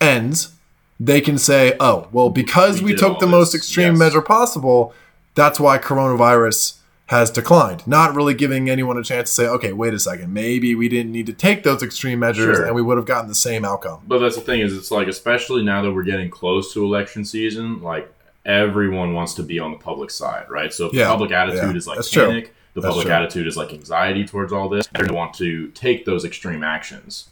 [0.00, 0.52] ends,
[0.98, 3.98] they can say, oh, well, because We we, took the most extreme Yes.
[3.98, 4.94] measure possible,
[5.34, 6.75] that's why coronavirus
[7.06, 7.86] has declined.
[7.86, 11.12] Not really giving anyone a chance to say, okay, wait a second, maybe we didn't
[11.12, 12.66] need to take those extreme measures Sure.
[12.66, 14.00] and we would have gotten the same outcome.
[14.08, 17.24] But that's the thing is, it's like especially now that we're getting close to election
[17.24, 18.12] season, like
[18.44, 20.72] everyone wants to be on the public side, right?
[20.72, 22.26] So if Yeah, the public attitude yeah, is like that's true.
[22.26, 23.14] panic, the That's public true.
[23.14, 27.28] attitude is like anxiety towards all this, they want to take those extreme actions.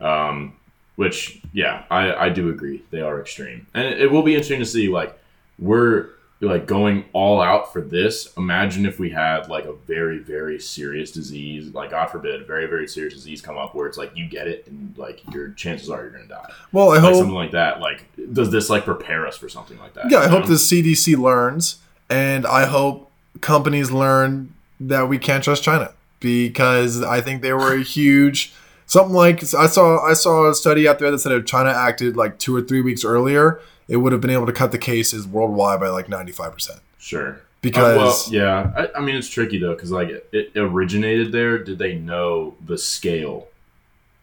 [0.00, 0.54] Um,
[0.96, 2.82] which, yeah, I, I do agree.
[2.90, 3.66] They are extreme.
[3.72, 5.16] And it, it will be interesting to see, like,
[5.58, 6.08] we're
[6.40, 8.32] like going all out for this.
[8.36, 12.86] Imagine if we had like a very, very serious disease, like God forbid, very, very
[12.86, 16.02] serious disease come up where it's like you get it and like your chances are
[16.02, 16.50] you're gonna die.
[16.70, 17.14] Well, I Like hope.
[17.16, 17.80] something like that.
[17.80, 20.10] Like does this like prepare us for something like that?
[20.10, 20.50] Yeah, I you hope know?
[20.50, 27.20] the CDC learns, and I hope companies learn that we can't trust China because I
[27.20, 28.52] think they were a huge
[28.86, 32.16] something like I saw I saw a study out there that said if China acted
[32.16, 35.26] like two or three weeks earlier, it would have been able to cut the cases
[35.26, 36.80] worldwide by like ninety five percent.
[36.98, 37.40] Sure.
[37.60, 41.32] Because Uh, well, yeah, I, I mean it's tricky though because like it, it originated
[41.32, 41.58] there.
[41.58, 43.48] Did they know the scale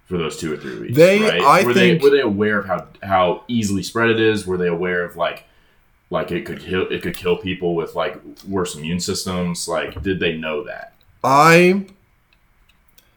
[0.06, 0.96] for those two or three weeks?
[0.96, 1.42] They- right?
[1.42, 4.46] I were think- they were they aware of how how easily spread it is?
[4.48, 5.44] Were they aware of like
[6.12, 9.68] like it could kill it could kill people with like worse immune systems?
[9.68, 10.94] Like did they know that?
[11.24, 11.88] I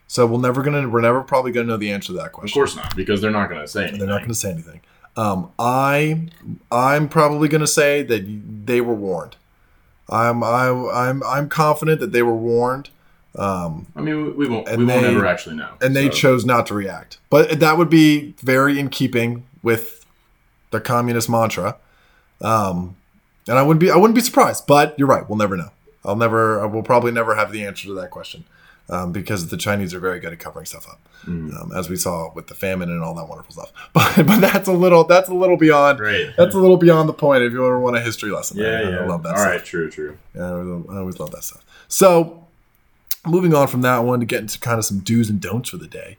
[0.08, 2.48] so we're never gonna we're never probably gonna know the answer to that question.
[2.48, 3.98] Of course not, because they're not going to say anything.
[4.00, 4.80] They're not going to say anything.
[5.18, 6.28] Um, I
[6.70, 9.36] I'm probably going to say that they were warned.
[10.08, 12.90] I'm I, I'm I'm confident that they were warned,
[13.38, 14.68] um, I mean, we, won't.
[14.68, 15.70] We won't they- ever actually know.
[15.80, 17.18] and they chose not to react.
[17.30, 20.04] But that would be very in keeping with
[20.70, 21.76] the communist mantra.
[22.40, 22.96] Um,
[23.46, 24.66] and I wouldn't be I wouldn't be surprised.
[24.66, 25.28] But you're right.
[25.28, 25.70] We'll never know.
[26.04, 26.60] I'll never.
[26.60, 28.44] I will probably never have the answer to that question.
[28.90, 31.60] Um, because the Chinese are very good at covering stuff up, Mhm.
[31.60, 33.70] um, as we saw with the famine and all that wonderful stuff.
[33.92, 36.30] But but that's a little that's a little beyond Great.
[36.38, 37.42] That's a little beyond the point.
[37.42, 38.96] If you ever want a history lesson, yeah, I, yeah.
[39.00, 39.32] I love that.
[39.32, 39.50] All stuff.
[39.52, 40.16] right, true, true.
[40.34, 41.62] Yeah, I always, I always love that stuff.
[41.88, 42.46] So,
[43.26, 45.76] moving on from that, one to get into kind of some do's and don'ts for
[45.76, 46.16] the day.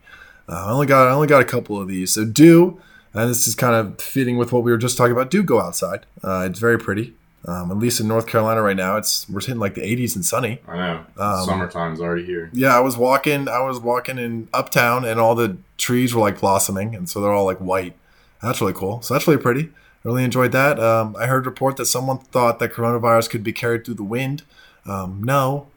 [0.48, 2.14] Uh, I only got I only got a couple of these.
[2.14, 2.80] So, do,
[3.14, 5.32] and this is kind of fitting with what we were just talking about.
[5.32, 6.06] Do go outside.
[6.24, 7.16] Uh, it's very pretty.
[7.46, 10.26] Um, at least in North Carolina right now, it's we're hitting like the 80s and
[10.26, 10.60] sunny.
[10.68, 11.06] I know.
[11.18, 12.50] Um, Summertime's already here.
[12.54, 13.48] Yeah, I was walking.
[13.48, 17.32] I was walking in Uptown, and all the trees were like blossoming, and so they're
[17.32, 17.96] all like white.
[18.44, 19.02] That's really cool.
[19.02, 19.70] So that's really pretty.
[20.04, 20.80] I really enjoyed that.
[20.80, 24.04] Um, I heard a report that someone thought that coronavirus could be carried through the
[24.04, 24.44] wind.
[24.86, 25.68] Um, no,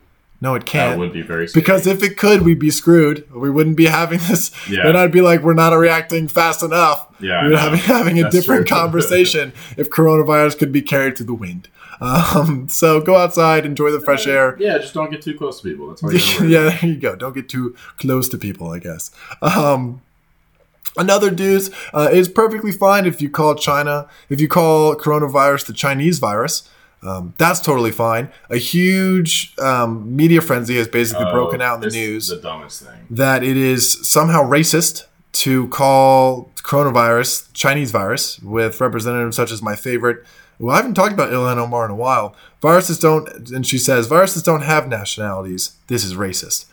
[0.42, 0.90] no, it can't.
[0.94, 1.62] That would be very scary.
[1.62, 3.31] because if it could, we'd be screwed.
[3.33, 4.50] We wouldn't be having this.
[4.68, 4.83] Yeah.
[4.83, 7.07] Then I'd be like, we're not reacting fast enough.
[7.20, 8.76] Yeah, we would be having a That's different true.
[8.76, 11.68] conversation if coronavirus could be carried through the wind.
[12.00, 14.57] Um, so go outside, enjoy the fresh air.
[14.59, 15.87] Yeah, just don't get too close to people.
[15.88, 17.14] That's all you yeah, there you go.
[17.14, 19.12] Don't get too close to people, I guess.
[19.40, 20.02] Um,
[20.96, 25.72] another dudes uh, is perfectly fine if you call China, if you call coronavirus the
[25.72, 26.68] Chinese virus.
[27.02, 28.30] Um, that's totally fine.
[28.48, 32.82] A huge um, media frenzy has basically Oh, broken out in the news The dumbest
[32.82, 33.06] thing.
[33.10, 39.74] that it is somehow racist to call coronavirus Chinese virus with representatives such as my
[39.74, 40.24] favorite.
[40.58, 42.36] Well, I haven't talked about Ilhan Omar in a while.
[42.60, 45.72] Viruses don't, and she says, viruses don't have nationalities.
[45.88, 46.66] This is racist.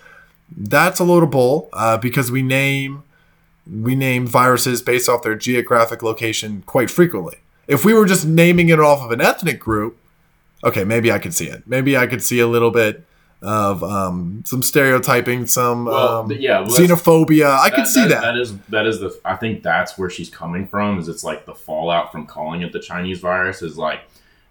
[0.55, 3.03] That's a load of bull uh, because we name
[3.71, 7.37] we name viruses based off their geographic location quite frequently.
[7.67, 9.98] If we were just naming it off of an ethnic group,
[10.63, 11.63] okay, maybe I could see it.
[11.65, 13.05] Maybe I could see a little bit
[13.41, 17.57] of um, some stereotyping, some Well, um, yeah, xenophobia.
[17.57, 18.21] I could see that.
[18.21, 19.17] That is that is the.
[19.23, 20.99] I think that's where she's coming from.
[20.99, 24.01] Is it's like the fallout from calling it the Chinese virus is like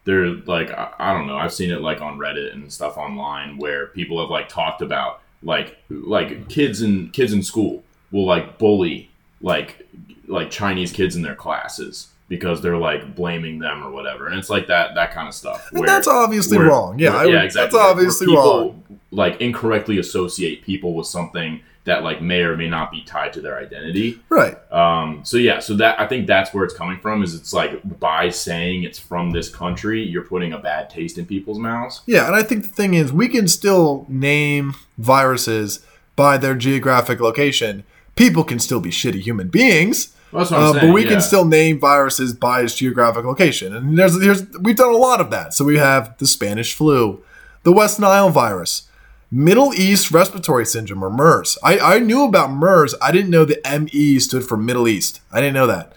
[0.04, 1.36] they're like I, I don't know.
[1.36, 5.20] I've seen it like on Reddit and stuff online where people have like talked about
[5.42, 9.10] like like kids in kids in school will like bully
[9.42, 9.86] like
[10.26, 14.50] like Chinese kids in their classes because they're like blaming them or whatever, and it's
[14.50, 15.68] like that that kind of stuff.
[15.72, 16.98] and that's obviously where- wrong.
[16.98, 17.60] Yeah, where- I would, exactly.
[17.62, 18.82] that's Where- where obviously people, wrong.
[19.10, 23.40] Like incorrectly associate people with something that like may or may not be tied to
[23.40, 24.18] their identity.
[24.28, 24.54] Right.
[24.70, 27.22] Um, so yeah, so that I think that's where it's coming from.
[27.22, 31.24] Is it's like by saying it's from this country, you're putting a bad taste in
[31.24, 32.02] people's mouths.
[32.04, 35.80] Yeah, and I think the thing is, we can still name viruses
[36.14, 37.84] by their geographic location.
[38.18, 40.86] People can still be shitty human beings, Well, that's what I'm uh, saying.
[40.88, 41.10] but we yeah.
[41.10, 43.74] can still name viruses by its geographic location.
[43.74, 45.54] And there's, there's, we've done a lot of that.
[45.54, 47.22] So we have the Spanish flu,
[47.62, 48.88] the West Nile virus,
[49.30, 51.58] Middle East Respiratory Syndrome, or MERS.
[51.62, 52.94] I, I knew about MERS.
[53.00, 55.20] I didn't know the ME stood for Middle East.
[55.30, 55.92] I didn't know that.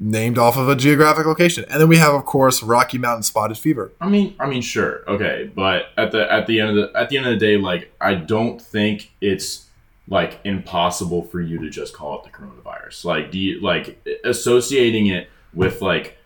[0.00, 1.64] Named off of a geographic location.
[1.70, 3.92] And then we have, of course, Rocky Mountain Spotted Fever.
[4.00, 7.08] I mean, I mean, sure, okay, but at the at the end of the at
[7.08, 9.66] the end of the day, like I don't think it's
[10.08, 13.04] like impossible for you to just call it the coronavirus.
[13.04, 16.18] Like, do you like associating it with like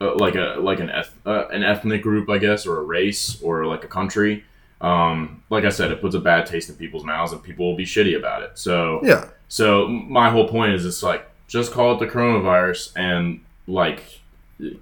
[0.00, 3.40] uh, like a like an eth- uh, an ethnic group, I guess, or a race,
[3.42, 4.44] or like a country?
[4.80, 7.76] Um, like I said, it puts a bad taste in people's mouths, and people will
[7.76, 8.58] be shitty about it.
[8.58, 9.28] So Yeah.
[9.48, 14.02] so my whole point is, it's like just call it the coronavirus, and like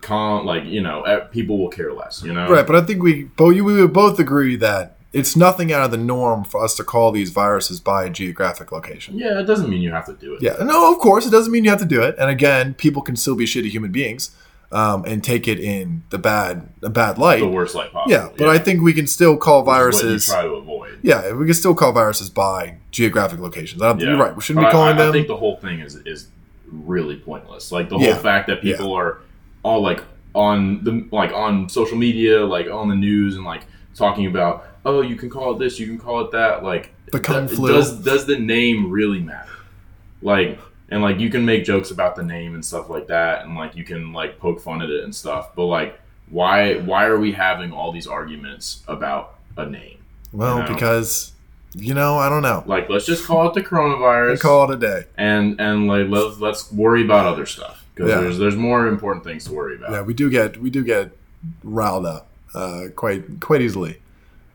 [0.00, 2.22] con like you know people will care less.
[2.22, 5.72] You know, Right, but I think we both we would both agree that it's nothing
[5.72, 9.18] out of the norm for us to call these viruses by geographic location.
[9.18, 10.42] Yeah, it doesn't mean you have to do it.
[10.42, 12.14] Yeah, no, of course, it doesn't mean you have to do it.
[12.18, 14.34] And again, people can still be shitty human beings
[14.70, 17.40] um, and take it in the bad, a bad light.
[17.40, 18.10] the worst light possible.
[18.10, 20.28] Yeah, but I think we can still call viruses.
[20.28, 20.98] what you try to avoid.
[21.02, 23.80] Yeah, we can still call viruses by geographic locations.
[23.82, 24.08] Don't, Yeah.
[24.10, 24.34] You're right.
[24.34, 25.08] We shouldn't But be calling I, I, them.
[25.10, 26.28] I think the whole thing is is
[26.70, 27.70] really pointless.
[27.70, 28.14] Like the Yeah.
[28.14, 29.18] whole fact that people are
[29.62, 30.02] all like
[30.34, 33.64] on the like on social media, like on the news, and like
[33.94, 36.62] talking about, oh, you can call it this, you can call it that.
[36.64, 37.58] Like The kung th-.
[37.58, 39.52] Does does the name really matter?
[40.20, 40.58] Like.
[40.90, 43.74] And like you can make jokes about the name and stuff like that, and like
[43.76, 45.54] you can like poke fun at it and stuff.
[45.56, 50.00] But like, why why are we having all these arguments about a name?
[50.32, 50.68] well, you know.
[50.74, 51.32] because
[51.74, 52.62] you know, I don't know.
[52.66, 54.40] Like, let's just call it the coronavirus.
[54.40, 55.04] call it a day.
[55.16, 58.20] and and like let's let's worry about other stuff because Yeah.
[58.20, 59.92] there's there's more important things to worry about.
[59.92, 61.12] Yeah, we do get we do get
[61.64, 64.00] riled up uh, quite quite easily.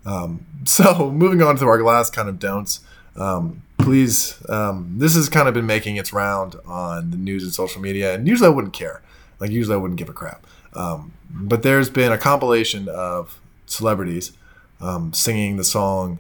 [0.06, 2.82] Um, so moving on to our last kind of don'ts.
[3.16, 7.54] Um, please, um, this has kind of been making its round on the news and
[7.54, 9.02] social media, and usually I wouldn't care.
[9.39, 10.45] Like usually I wouldn't give a crap.
[10.74, 14.34] Um, but there's been a compilation of celebrities
[14.82, 16.20] um, singing the song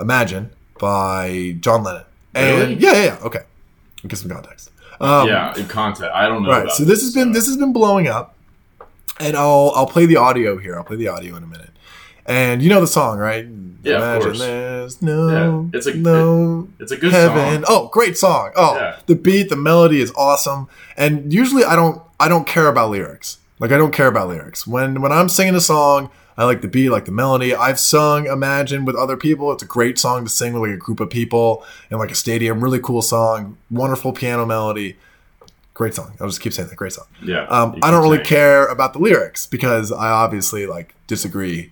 [0.00, 2.04] "Imagine" by John Lennon.
[2.34, 2.74] And Really?
[2.74, 3.18] yeah, yeah, yeah.
[3.22, 4.70] Okay, I'll get some context.
[5.00, 6.50] Um, yeah, in content, I don't know.
[6.50, 6.70] Right.
[6.70, 8.35] So this has been this has been blowing up,
[9.20, 10.76] and I'll I'll play the audio here.
[10.76, 11.70] I'll play the audio in a minute.
[12.26, 13.46] And you know the song, right?
[13.84, 14.38] Yeah, of Imagine course.
[14.40, 17.62] there's no Yeah, it's a- no It's a good heaven.
[17.62, 17.64] song.
[17.68, 18.50] Oh, great song.
[18.56, 18.96] Oh, Yeah.
[19.06, 20.66] the beat, the melody is awesome.
[20.96, 23.38] And usually I don't I don't care about lyrics.
[23.60, 24.66] Like I don't care about lyrics.
[24.66, 27.54] When when I'm singing a song, I like the beat, I like the melody.
[27.54, 29.52] I've sung Imagine with other people.
[29.52, 32.14] It's a great song to sing with like a group of people in like a
[32.16, 32.60] stadium.
[32.60, 33.56] Really cool song.
[33.70, 34.96] Wonderful piano melody.
[35.76, 36.16] Great song.
[36.18, 36.74] I'll just keep saying that.
[36.74, 37.04] Great song.
[37.22, 37.42] Yeah.
[37.48, 41.70] Um, I don't really care about the lyrics because I obviously like disagree,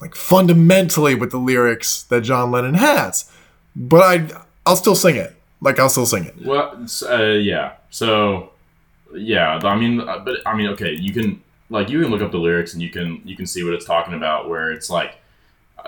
[0.00, 3.30] like fundamentally with the lyrics that John Lennon has.
[3.76, 5.36] But I, I'll still sing it.
[5.60, 6.34] Like I'll still sing it.
[6.42, 7.74] Well, uh, yeah.
[7.90, 8.52] So,
[9.12, 9.60] yeah.
[9.62, 10.94] I mean, uh, but I mean, okay.
[10.94, 13.62] You can like you can look up the lyrics and you can you can see
[13.62, 14.48] what it's talking about.
[14.48, 15.16] Where it's like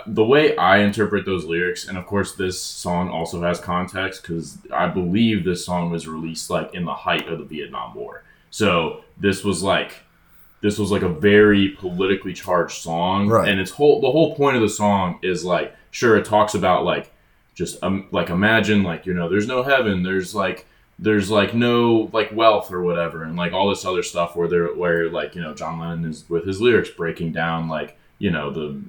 [0.05, 4.57] the way I interpret those lyrics, and of course, this song also has context because
[4.71, 8.23] I believe this song was released like in the height of the Vietnam War.
[8.51, 9.93] So this was like
[10.61, 13.47] this was like a very politically charged song, Right.
[13.49, 16.83] and its whole the whole point of the song is like sure it talks about
[16.83, 17.11] like
[17.55, 20.67] just um, like imagine like you know there's no heaven there's like
[20.99, 24.73] there's like no like wealth or whatever and like all this other stuff where they're
[24.75, 28.51] where like you know John Lennon is with his lyrics breaking down like you know
[28.51, 28.79] the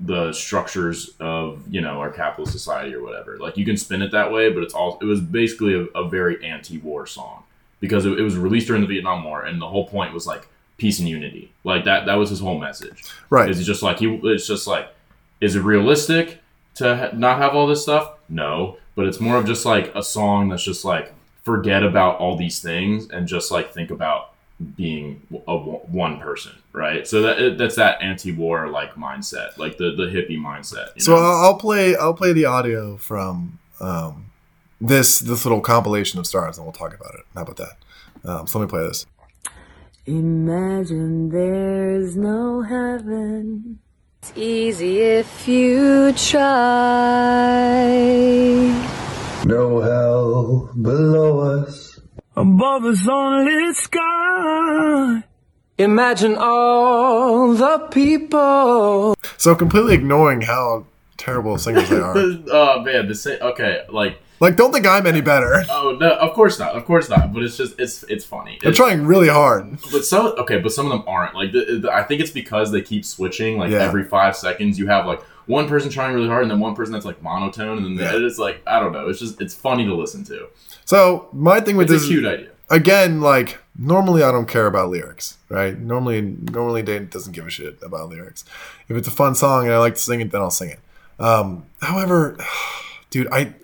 [0.00, 3.38] the structures of you know our capitalist society or whatever.
[3.38, 6.08] Like you can spin it that way but it's all it was basically a, a
[6.08, 7.44] very anti-war song.
[7.80, 10.46] Because it, it was released during the Vietnam War and the whole point was like
[10.76, 11.52] peace and unity.
[11.64, 13.04] Like that that was his whole message.
[13.30, 13.48] Right.
[13.48, 14.92] is just like he it's just like
[15.40, 16.42] is it realistic
[16.74, 18.18] to ha- not have all this stuff?
[18.28, 18.76] No.
[18.94, 22.60] But it's more of just like a song that's just like forget about all these
[22.60, 24.29] things and just like think about
[24.76, 30.04] being a one person right so that that's that anti-war like mindset like the the
[30.04, 31.18] hippie mindset you So know?
[31.18, 31.96] I'll I'll play.
[31.96, 34.26] I'll play the audio from um,
[34.80, 37.24] this this little compilation of stars, and we'll talk about it.
[37.34, 37.76] How about that?
[38.24, 39.06] Um, so let me play this.
[40.06, 43.78] Imagine there's no heaven.
[44.22, 46.44] It's easy if you try.
[49.44, 51.98] No hell below us.
[52.36, 54.09] Above us only sky.
[55.78, 59.16] Imagine all the people.
[59.38, 60.84] So completely ignoring how
[61.16, 62.14] terrible singers they are.
[62.50, 65.62] oh man the same okay like like, don't think I'm any better.
[65.70, 68.70] oh no of course not of course not but it's just it's it's funny They're
[68.72, 69.78] It's- trying really hard.
[69.92, 71.34] But some okay, but some of them aren't.
[71.34, 73.58] Like the, the, I think it's because they keep switching.
[73.58, 73.78] Like Yeah.
[73.82, 76.92] every five seconds, you have like one person trying really hard, and then one person
[76.92, 78.26] that's like monotone, and then Yeah.
[78.26, 79.08] it's like I don't know.
[79.08, 80.48] It's just it's funny to listen to.
[80.86, 82.48] So my thing with It's this a cute idea.
[82.70, 85.76] again, like normally I don't care about lyrics, right?
[85.76, 88.44] Normally, normally Dane doesn't give a shit about lyrics.
[88.88, 90.78] If it's a fun song and I like to sing it, then I'll sing it.
[91.18, 92.36] Um, however,
[93.10, 93.54] dude, I,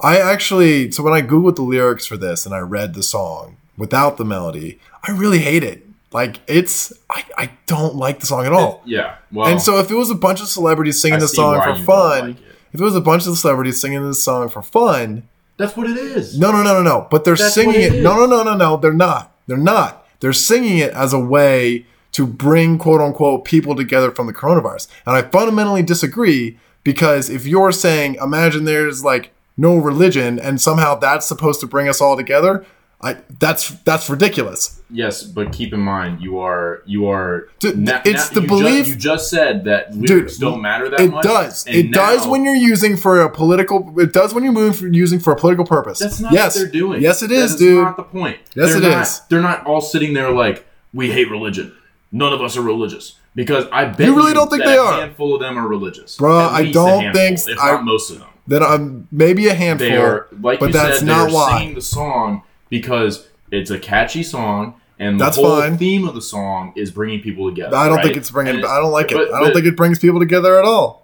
[0.00, 3.56] I actually so when I googled the lyrics for this and I read the song
[3.78, 5.86] without the melody, I really hate it.
[6.12, 8.82] Like it's, I, I don't like the song at all.
[8.84, 9.16] Yeah.
[9.32, 11.82] Well, and so if it was a bunch of celebrities singing I this song for
[11.82, 12.44] fun, like it.
[12.72, 15.96] if it was a bunch of celebrities singing this song for fun, that's what it
[15.96, 16.38] is.
[16.38, 17.08] no, no, no, no, no.
[17.10, 17.94] But they're That's singing it.
[17.94, 18.76] it No, no, no, no, no.
[18.76, 19.34] They're not.
[19.46, 20.06] They're not.
[20.20, 24.88] They're singing it as a way to bring quote unquote people together from the coronavirus.
[25.06, 30.94] And I fundamentally disagree because if you're saying, imagine there's like no religion and somehow
[30.96, 32.64] that's supposed to bring us all together,
[33.04, 34.80] I that's that's ridiculous.
[34.90, 37.48] Yes, but keep in mind you are you are.
[37.58, 41.10] Dude, it's the you belief- Ju- you just said that lyrics don't matter that it
[41.10, 41.22] much.
[41.24, 41.66] does.
[41.66, 43.92] It does when you're using for a political.
[44.00, 45.98] It does when you're moving for, using for a political purpose.
[45.98, 46.56] That's not yes.
[46.56, 47.02] what they're doing.
[47.02, 47.82] Yes, it is, that is dude.
[47.84, 48.38] Not the point.
[48.54, 49.20] Yes, they're it not, is.
[49.28, 51.76] They're not all sitting there like we hate religion.
[52.10, 55.00] None of us are religious because I bet You really don't think they a are?
[55.00, 56.20] handful of them are religious.
[56.20, 58.28] At I don't handful, think- if I- not most of them.
[58.46, 61.06] then um, maybe a handful, They are like but you that's said.
[61.08, 61.58] not they're why.
[61.58, 64.74] singing the song because it's a catchy song.
[64.98, 65.76] And the That's whole fine.
[65.76, 67.76] theme of the song is bringing people together.
[67.76, 68.04] I don't right?
[68.04, 68.56] think it's bringing.
[68.56, 69.16] And I don't like it.
[69.16, 71.02] but- I don't but- think it brings people together at all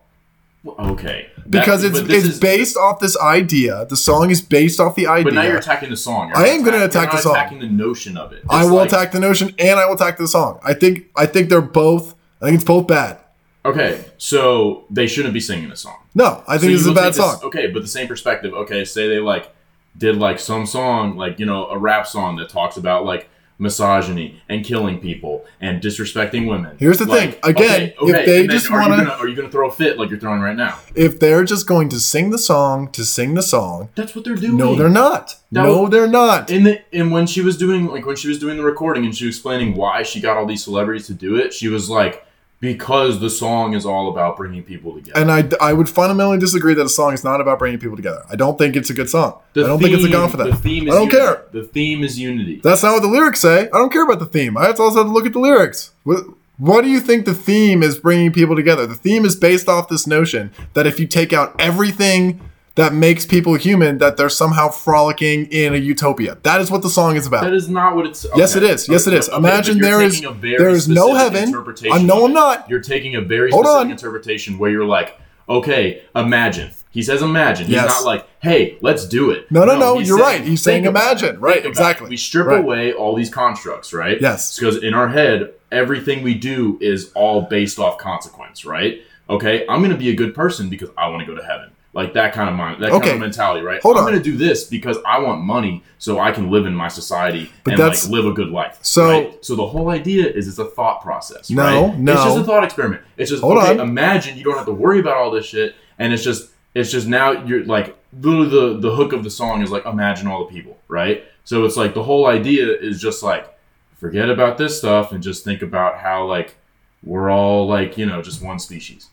[0.79, 3.87] Okay, That- because it's it's is- based off this idea.
[3.89, 5.25] The song is based off the idea.
[5.25, 6.29] But now you're attacking the song.
[6.29, 7.33] You're I am gonna attack- attack the song.
[7.35, 8.43] Attacking the notion of it.
[8.51, 10.59] I will like- attack the notion and I will attack the song.
[10.63, 12.15] I think I think they're both.
[12.43, 13.17] I think it's both bad.
[13.65, 15.97] Okay, so they shouldn't be singing the song.
[16.15, 17.41] No, I think this is a bad take this- song.
[17.45, 18.53] Okay, but the same perspective.
[18.55, 19.51] Okay, say they like
[19.97, 23.29] did like some song, like you know, a rap song that talks about like
[23.59, 26.77] misogyny and killing people and disrespecting women.
[26.79, 27.51] Here's the Like, thing.
[27.51, 30.41] Again, if they just you gonna, are you gonna throw a fit like you're throwing
[30.41, 30.79] right now?
[30.95, 34.35] If they're just going to sing the song to sing the song, That's what they're
[34.35, 34.57] doing.
[34.57, 35.37] no, they're not.
[35.53, 36.51] That no, was- they're not.
[36.51, 39.15] In the, and when she was doing like when she was doing the recording and
[39.15, 42.27] she was explaining why she got all these celebrities to do it, she was like,
[42.61, 45.19] because the song is all about bringing people together.
[45.19, 48.23] And I, I would fundamentally disagree that a song is not about bringing people together.
[48.31, 49.41] I don't think it's a good song.
[49.55, 50.47] The I don't think it's a theme- gun for that.
[50.51, 51.17] The theme is I don't unity.
[51.19, 51.45] care.
[51.53, 52.61] The theme is unity.
[52.63, 53.63] That's not what the lyrics say.
[53.65, 54.57] I don't care about the theme.
[54.59, 55.93] I also have to look at the lyrics.
[56.05, 56.25] What,
[56.59, 58.87] what do you think the theme is bringing people together?
[58.87, 62.41] The theme is based off this notion that if you take out everything
[62.81, 66.37] that makes people human, that they're somehow frolicking in a utopia.
[66.43, 67.45] That is what the song is about.
[67.45, 68.27] That is not what it's.
[68.37, 68.89] Yes, it is.
[68.89, 69.29] Yes, it is.
[69.29, 71.55] Okay, Imagine there is- taking a very there is no heaven.
[71.93, 72.69] I know I'm not.
[72.69, 73.91] You're taking a very Hold specific on.
[73.91, 75.19] interpretation where you're like,
[75.49, 76.71] okay, imagine.
[76.93, 77.67] He says imagine.
[77.67, 77.89] He's Yes.
[77.89, 79.49] not like, hey, let's do it.
[79.51, 80.41] No, no, no, he's you're right.
[80.41, 81.37] He's saying imagine.
[81.37, 81.41] it.
[81.41, 82.09] Right, exactly.
[82.09, 82.59] We strip Right.
[82.59, 84.21] away all these constructs, right?
[84.21, 84.59] Yes.
[84.59, 89.03] Because in our head, everything we do is all based off consequence, right?
[89.29, 91.71] Okay, I'm going to be a good person because I want to go to heaven.
[91.93, 93.83] Like that kind of mind, that kind of mentality, right?
[93.83, 94.11] Hold I'm on.
[94.13, 97.51] going to do this because I want money so I can live in my society
[97.65, 98.79] But and like live a good life.
[98.83, 99.45] So- right?
[99.45, 101.51] so the whole idea is it's a thought process.
[101.51, 101.99] No, right?
[101.99, 102.13] no.
[102.13, 103.03] It's just a thought experiment.
[103.17, 103.73] It's just Hold okay.
[103.73, 103.81] on.
[103.81, 107.09] Imagine you don't have to worry about all this shit, and it's just it's just
[107.09, 110.53] now you're like literally the the hook of the song is like imagine all the
[110.53, 111.25] people, right?
[111.43, 113.53] So it's like the whole idea is just like
[113.97, 116.55] forget about this stuff and just think about how like
[117.03, 119.09] we're all like you know just one species,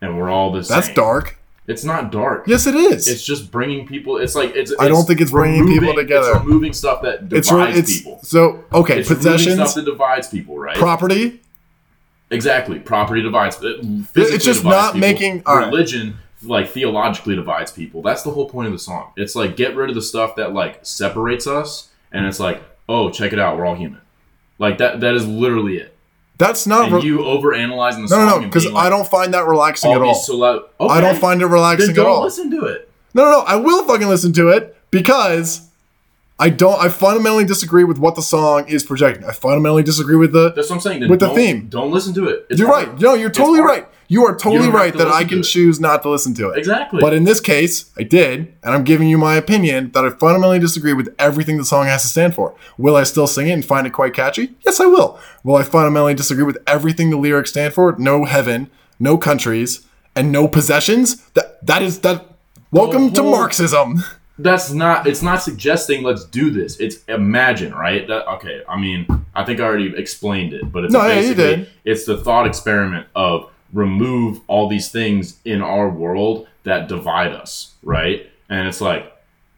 [0.00, 0.80] and we're all the same.
[0.80, 1.36] That's dark.
[1.70, 2.48] It's not dark.
[2.48, 3.06] Yes, it is.
[3.08, 4.16] It's just bringing people.
[4.18, 4.72] It's like it's.
[4.80, 6.32] I don't think it's bringing people together.
[6.32, 8.18] It's removing stuff that it's divides it's people.
[8.22, 8.98] so okay.
[9.00, 10.76] It's possessions, stuff that divides people, right?
[10.76, 11.40] property.
[12.30, 12.78] exactly.
[12.80, 13.56] Property divides.
[13.62, 15.00] Uh, it physically It's just divides not people.
[15.08, 15.66] making- right.
[15.66, 16.16] religion.
[16.42, 18.00] Like theologically divides people.
[18.00, 19.12] That's the whole point of the song.
[19.16, 23.10] It's like get rid of the stuff that like separates us, and it's like, oh,
[23.10, 24.00] check it out, we're all human.
[24.58, 25.00] Like that.
[25.00, 25.94] That is literally it.
[26.40, 26.86] That's not.
[26.86, 28.26] And re- you over analyzing the no, song.
[28.26, 28.46] no, no.
[28.46, 30.14] Because like, I don't find that relaxing at oh, all.
[30.14, 32.22] these cele- I don't find it Then relaxing at don't all.
[32.22, 32.90] listen to it.
[33.14, 33.40] No, no, no.
[33.40, 35.68] I will fucking listen to it because
[36.38, 36.80] I don't.
[36.80, 39.24] I fundamentally disagree with what the song is projecting.
[39.24, 40.52] I fundamentally disagree with the.
[40.52, 41.00] That's what I'm saying.
[41.00, 41.68] Then With the theme.
[41.68, 42.46] Don't listen to it.
[42.48, 42.88] It's You're hard.
[42.88, 43.00] right.
[43.00, 43.86] No, you're totally right.
[44.10, 46.58] You are totally don't right to that I can choose not to listen to it.
[46.58, 47.00] Exactly.
[47.00, 50.58] But in this case, I did, and I'm giving you my opinion that I fundamentally
[50.58, 52.56] disagree with everything the song has to stand for.
[52.76, 54.56] Will I still sing it and find it quite catchy?
[54.66, 55.20] Yes, I will.
[55.44, 57.94] Will I fundamentally disagree with everything the lyrics stand for?
[57.98, 59.86] No heaven, no countries,
[60.16, 61.24] and no possessions?
[61.34, 62.26] That that is that.
[62.72, 64.02] Welcome to Marxism.
[64.40, 69.06] that's not it's not suggesting let's do this it's imagine right that okay i mean
[69.34, 71.68] i think i already explained it but it's No, yeah, you basically did.
[71.84, 77.74] it's the thought experiment of remove all these things in our world that divide us
[77.82, 78.30] right?
[78.48, 79.12] And it's like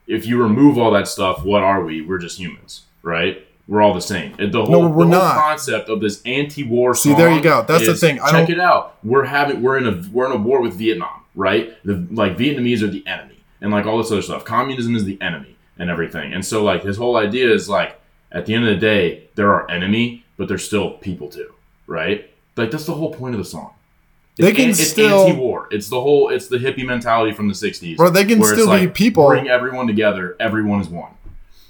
[0.07, 2.03] if you remove all that stuff what are we?
[2.03, 3.47] We're just humans right?
[3.69, 4.35] We're all the same.
[4.37, 5.35] The whole, we're the whole not.
[5.37, 7.63] concept of this anti-war See, song there you go.
[7.67, 8.19] That's the thing.
[8.21, 8.97] I check don't- it out.
[9.05, 11.73] We're having we're in a we're in a war with vietnam right?
[11.85, 14.45] The like vietnamese are the enemy and like all this other stuff.
[14.45, 16.35] Communism is the enemy and everything.
[16.35, 17.99] And so like his whole idea is like
[18.31, 21.53] at the end of the day they're our enemy but they're still people too
[21.87, 22.31] right?
[22.57, 23.73] Like that's the whole point of the song
[24.37, 27.49] They it's, can an- it's still- anti-war it's the whole it's the hippie mentality from
[27.49, 29.29] the 60s Bro, they can still be people.
[29.29, 31.13] bring everyone together everyone is one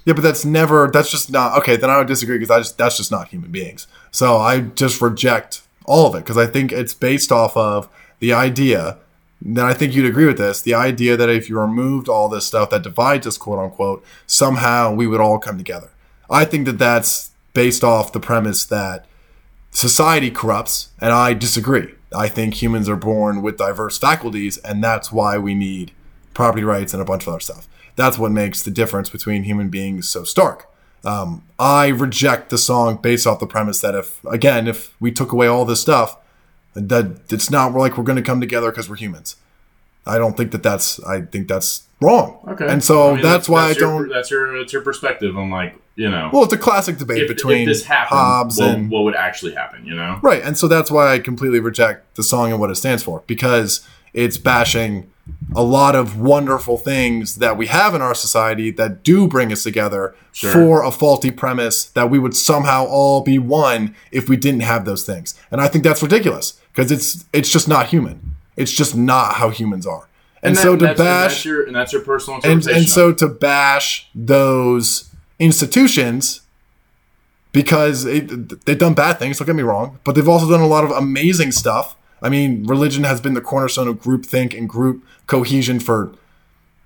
[0.04, 0.90] Yeah, but that's never.
[0.92, 1.76] That's just not okay.
[1.76, 3.86] Then I would disagree because I just that's just not human beings.
[4.10, 7.88] So I just reject all of it because I think it's based off of
[8.18, 8.98] the idea.
[9.40, 10.60] Then I think you'd agree with this.
[10.60, 14.92] The idea that if you removed all this stuff that divides us, quote unquote, somehow
[14.92, 15.90] we would all come together.
[16.28, 19.06] I think that that's based off the premise that
[19.70, 21.94] society corrupts, and I disagree.
[22.14, 25.92] I think humans are born with diverse faculties, and that's why we need
[26.34, 27.68] property rights and a bunch of other stuff.
[27.96, 30.68] That's what makes the difference between human beings so stark.
[31.04, 35.32] Um, I reject the song based off the premise that if, again, if we took
[35.32, 36.16] away all this stuff,
[36.74, 39.36] that it's not like we're going to come together because we're humans.
[40.06, 41.02] I don't think that that's.
[41.04, 42.38] I think that's wrong.
[42.48, 42.66] Okay.
[42.68, 44.08] And so I mean, that's, why I your- don't.
[44.08, 46.30] That's your that's your perspective on like you know.
[46.32, 49.14] well, it's a classic debate if, between if this happened, Hobbes what, and what would
[49.14, 49.84] actually happen?
[49.86, 50.18] You know.
[50.22, 53.22] Right, and so that's why I completely reject the song and what it stands for
[53.26, 55.08] because it's bashing
[55.54, 59.62] a lot of wonderful things that we have in our society that do bring us
[59.62, 60.50] together Sure.
[60.50, 64.84] for a faulty premise that we would somehow all be one if we didn't have
[64.86, 65.38] those things.
[65.50, 68.31] And I think that's ridiculous because it's it's just not human.
[68.56, 70.08] It's just not how humans are.
[70.42, 72.76] And, that- so to that's, and that's bash your and that's your personal and interpretation.
[72.76, 76.40] and of so to bash those institutions
[77.52, 80.66] because it, they've done bad things don't get me wrong but they've also done a
[80.66, 85.04] lot of amazing stuff i mean religion has been the cornerstone of groupthink and group
[85.26, 86.12] cohesion for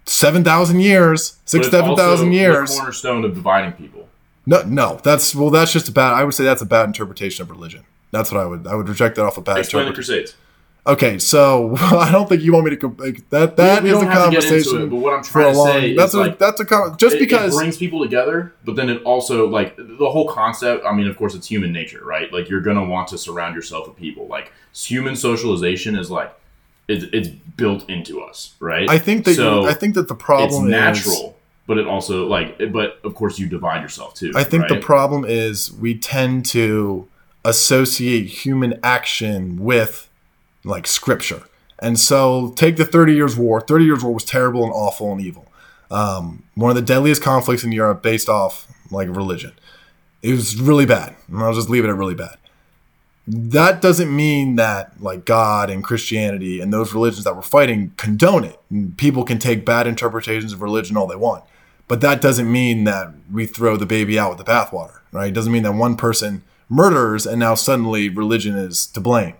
[0.06, 4.08] 7000 years 6 7000 years the cornerstone of dividing people.
[4.46, 7.42] no no that's well that's just a bad i would say that's a bad interpretation
[7.42, 9.92] of religion that's what i would i would reject that off a bad Explain the
[9.92, 10.34] Crusades.
[10.86, 13.56] Okay, so I don't think you want me to comp- like, that.
[13.56, 15.58] That we is a have to get into conversation it, but what I'm trying to
[15.58, 15.66] long.
[15.68, 18.52] say that's is, a like, that's a con- just It- because it brings people together,
[18.64, 20.84] but then it also like the whole concept.
[20.86, 22.32] I mean, of course, it's human nature, right?
[22.32, 24.26] Like you're gonna want to surround yourself with people.
[24.28, 26.32] Like human socialization is like
[26.88, 28.88] it's, it's built into us, right?
[28.88, 31.86] I think that so you, I think that the it's problem is natural, but it
[31.88, 34.32] also like, but of course you divide yourself too.
[34.36, 37.08] I think the problem is we tend to
[37.44, 40.05] associate human action with
[40.66, 41.42] like scripture.
[41.78, 43.60] And so take the 30 Years' War.
[43.60, 45.46] 30 Years' War was terrible and awful and evil.
[45.90, 49.52] Um, one of the deadliest conflicts in Europe based off like religion.
[50.22, 51.14] It was really bad.
[51.28, 52.36] And I'll just leave it at really bad.
[53.28, 58.44] That doesn't mean that like God and Christianity and those religions that were fighting condone
[58.44, 58.58] it.
[58.96, 61.44] People can take bad interpretations of religion all they want.
[61.88, 65.28] But that doesn't mean that we throw the baby out with the bathwater, right?
[65.28, 69.34] It doesn't mean that one person murders and now suddenly religion is to blame.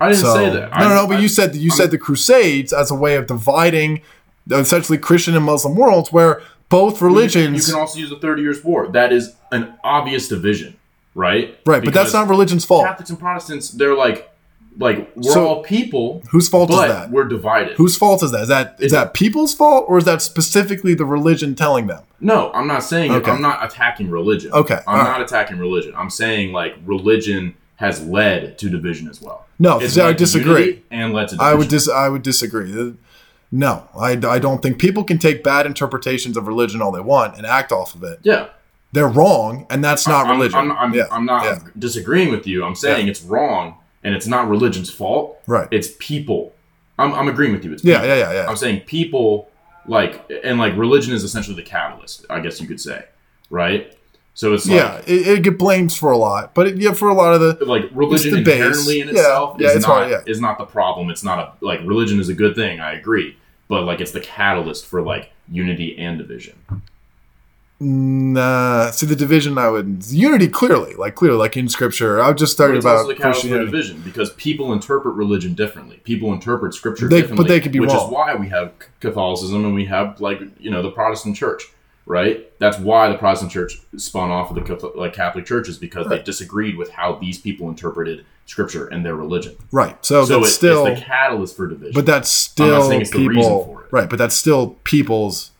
[0.00, 0.70] I didn't So say that.
[0.72, 1.06] no, no, I- no.
[1.06, 4.02] But I- you said you said the Crusades as a way of dividing
[4.50, 7.34] essentially Christian and Muslim worlds, where both religions.
[7.36, 8.88] You religions, can also use the Thirty Years' War.
[8.88, 10.76] That is an obvious division,
[11.14, 11.56] right?
[11.66, 11.84] right?
[11.84, 12.84] But that's not religion's fault.
[12.84, 13.70] Catholics and Protestants.
[13.70, 14.30] They're like,
[14.78, 16.22] like we're So, all people.
[16.30, 17.10] whose fault is that?
[17.10, 17.76] We're divided.
[17.76, 18.42] Whose fault is that?
[18.42, 22.00] Is that is It's- that people's fault or is that specifically the religion telling them?
[22.20, 23.12] no, I'm not saying.
[23.12, 23.30] Okay.
[23.30, 24.50] I'm not attacking religion.
[24.52, 25.20] Okay, I'm all not right.
[25.22, 25.92] attacking religion.
[25.96, 29.43] I'm saying like religion has led to division as well.
[29.58, 30.82] No, It's I disagree.
[30.90, 31.38] And division.
[31.40, 32.72] I would dis I would disagree.
[32.78, 32.92] Uh,
[33.52, 37.36] No, I, I don't think people can take bad interpretations of religion all they want
[37.36, 38.18] and act off of it.
[38.22, 38.48] yeah.
[38.92, 40.56] They're wrong, and that's not I'm, religion.
[40.56, 41.58] I'm, I'm, yeah, I'm not yeah.
[41.76, 42.64] disagreeing with you.
[42.64, 43.10] I'm saying Yeah.
[43.10, 43.74] it's wrong,
[44.04, 45.40] and it's not religion's fault.
[45.48, 45.66] Right.
[45.72, 46.52] It's people.
[46.96, 47.72] I'm, I'm agreeing with you.
[47.72, 48.46] It's Yeah, yeah, yeah, yeah.
[48.48, 49.48] I'm saying people
[49.86, 52.24] like and like religion is essentially the catalyst.
[52.30, 53.04] I guess you could say,
[53.50, 53.96] right?
[54.36, 57.08] So it's like, yeah, it, it get blames for a lot, but it, yeah, for
[57.08, 58.54] a lot of the like religion It's the base.
[58.56, 60.20] inherently in itself yeah, is it's not hard, yeah.
[60.26, 61.08] is not the problem.
[61.08, 62.80] It's not a like religion is a good thing.
[62.80, 63.36] I agree,
[63.68, 66.56] but like it's the catalyst for like unity and division.
[67.80, 69.58] Nah, see the division.
[69.58, 72.20] I would unity clearly, like clearly, like in scripture.
[72.20, 73.70] I would just But it's about also the catalyst for Christianity.
[73.70, 76.00] division because people interpret religion differently.
[76.04, 77.48] People interpret scripture They- but differently.
[77.48, 78.06] they could be which wrong.
[78.06, 81.64] is why we have Catholicism and we have like you know the Protestant Church,
[82.06, 82.50] right?
[82.58, 86.22] That's why the Protestant Church spun off of the Catholic, like Catholic churches because they
[86.22, 89.56] disagreed with how these people interpreted scripture and their religion.
[89.72, 89.96] Right.
[90.04, 91.94] So, so that's it- still, it's the catalyst for division.
[91.94, 93.64] but that's still saying it's the reason people.
[93.64, 93.88] for it.
[93.92, 95.50] Right, but that's still people's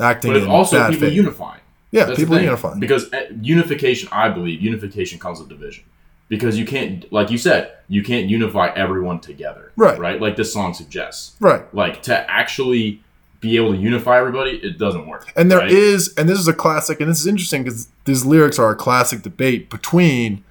[0.00, 1.16] acting but also people faith.
[1.16, 1.60] unifying.
[1.90, 2.80] Yeah, That's people unifying.
[2.80, 5.84] Because uh, unification, I believe, unification comes with division.
[6.28, 9.72] Because you can't, like you said, you can't unify everyone together.
[9.76, 9.98] Right.
[9.98, 10.18] Right?
[10.18, 11.36] Like this song suggests.
[11.40, 11.62] right.
[11.74, 13.02] Like to actually
[13.42, 15.30] be able to unify everybody, it doesn't work.
[15.36, 16.20] And there is, right?
[16.20, 19.22] and this is a classic, and this is interesting because these lyrics are a classic
[19.22, 20.44] debate between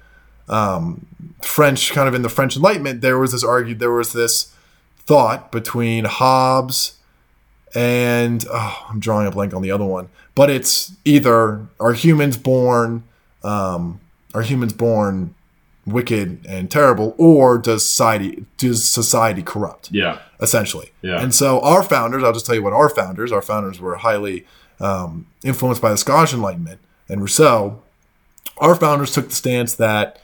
[0.48, 1.06] um,
[1.40, 3.00] French, kind of in the French Enlightenment.
[3.00, 4.54] There was this argued, there was this
[4.98, 6.98] thought between Hobbes
[7.74, 12.36] and oh, I'm drawing a blank on the other one, but it's either are humans
[12.36, 13.04] born,
[13.42, 14.00] um,
[14.34, 15.34] are humans born
[15.86, 19.90] wicked and terrible, or does society does society corrupt?
[19.90, 20.18] Yeah.
[20.40, 20.92] essentially.
[21.02, 21.20] Yeah.
[21.22, 24.46] And so our founders, I'll just tell you what our founders, our founders were highly
[24.80, 27.82] um, influenced by the Scottish Enlightenment and Rousseau.
[28.58, 30.20] Our founders took the stance that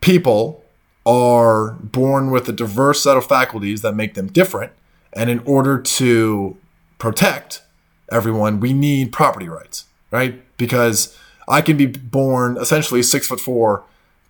[0.00, 0.64] people
[1.04, 4.72] are born with a diverse set of faculties that make them different.
[5.12, 6.56] And in order to
[6.98, 7.62] protect
[8.10, 10.42] everyone, we need property rights, right?
[10.56, 11.16] Because
[11.48, 13.84] I can be born essentially six foot four,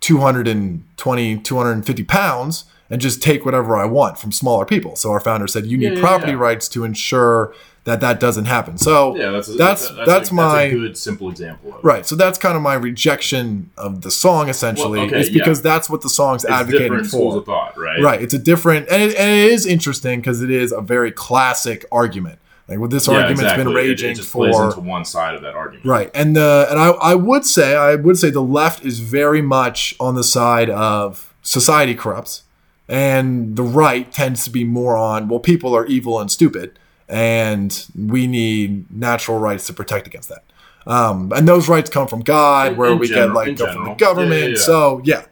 [0.07, 4.95] 220, 250 pounds, and just take whatever I want from smaller people.
[4.97, 6.39] So our founder said you need Yeah, property yeah.
[6.39, 7.53] rights to ensure
[7.85, 8.79] that that doesn't happen.
[8.79, 11.85] So Yeah, that's a, that's that's, that's, a, my that's a good simple example of
[11.85, 12.07] right.
[12.07, 15.39] So that's kind of my rejection of the song essentially, Well, okay, is yeah.
[15.43, 17.39] because that's what the song's It's advocating different schools for.
[17.41, 18.01] of thought, right?
[18.01, 18.23] Right.
[18.23, 21.85] It's a different, and it, and it is interesting because it is a very classic
[21.91, 22.39] argument.
[22.69, 23.65] Like, well, this Yeah, argument's exactly.
[23.65, 25.87] been raging it, just plays for into one side of that argument.
[25.87, 29.41] Right, and the and I, I would say I would say the left is very
[29.43, 32.43] much on the side of society corrupts,
[32.89, 36.77] and the right tends to be more on well people are evil and stupid,
[37.09, 40.43] and we need natural rights to protect against that.
[40.89, 43.73] Um, and those rights come from God, In- where in we general- get like go
[43.73, 44.43] from the government.
[44.43, 44.55] Yeah, yeah.
[44.57, 45.23] So yeah,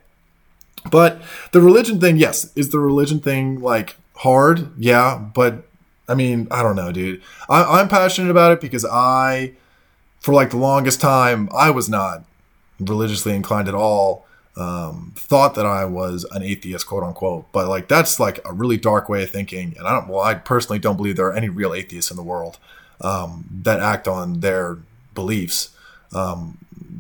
[0.91, 1.21] but
[1.53, 4.69] the religion thing, yes, is the religion thing like hard?
[4.79, 5.67] Yeah, but
[6.09, 7.23] I mean, I don't know, dude.
[7.49, 9.53] I, I'm passionate about it because I,
[10.21, 12.25] for like the longest time, I was not
[12.79, 14.27] religiously inclined at all.
[14.57, 18.77] Um, thought that I was an atheist, quote unquote, but like that's like a really
[18.77, 19.75] dark way of thinking.
[19.77, 22.23] And I don't, well, I personally don't believe there are any real atheists in the
[22.23, 22.59] world
[23.01, 24.79] um, that act on their
[25.13, 25.71] beliefs.
[26.13, 26.59] Um,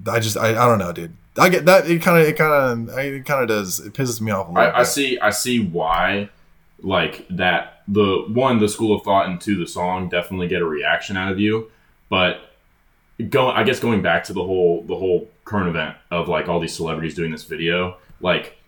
[0.09, 1.15] I just, I, I don't know, dude.
[1.39, 1.89] I get that.
[1.89, 3.81] It kind of, it kind of, it kind of does.
[3.81, 5.19] It pisses me off a little I, I see.
[5.21, 6.31] I see why,
[6.85, 7.83] like that.
[7.89, 11.33] The one, the school of thought, and two, the song definitely get a reaction out
[11.33, 11.71] of you.
[12.09, 12.41] But
[13.31, 16.61] going, I guess going back to the whole the whole current event of like all
[16.61, 18.59] these celebrities doing this video, like,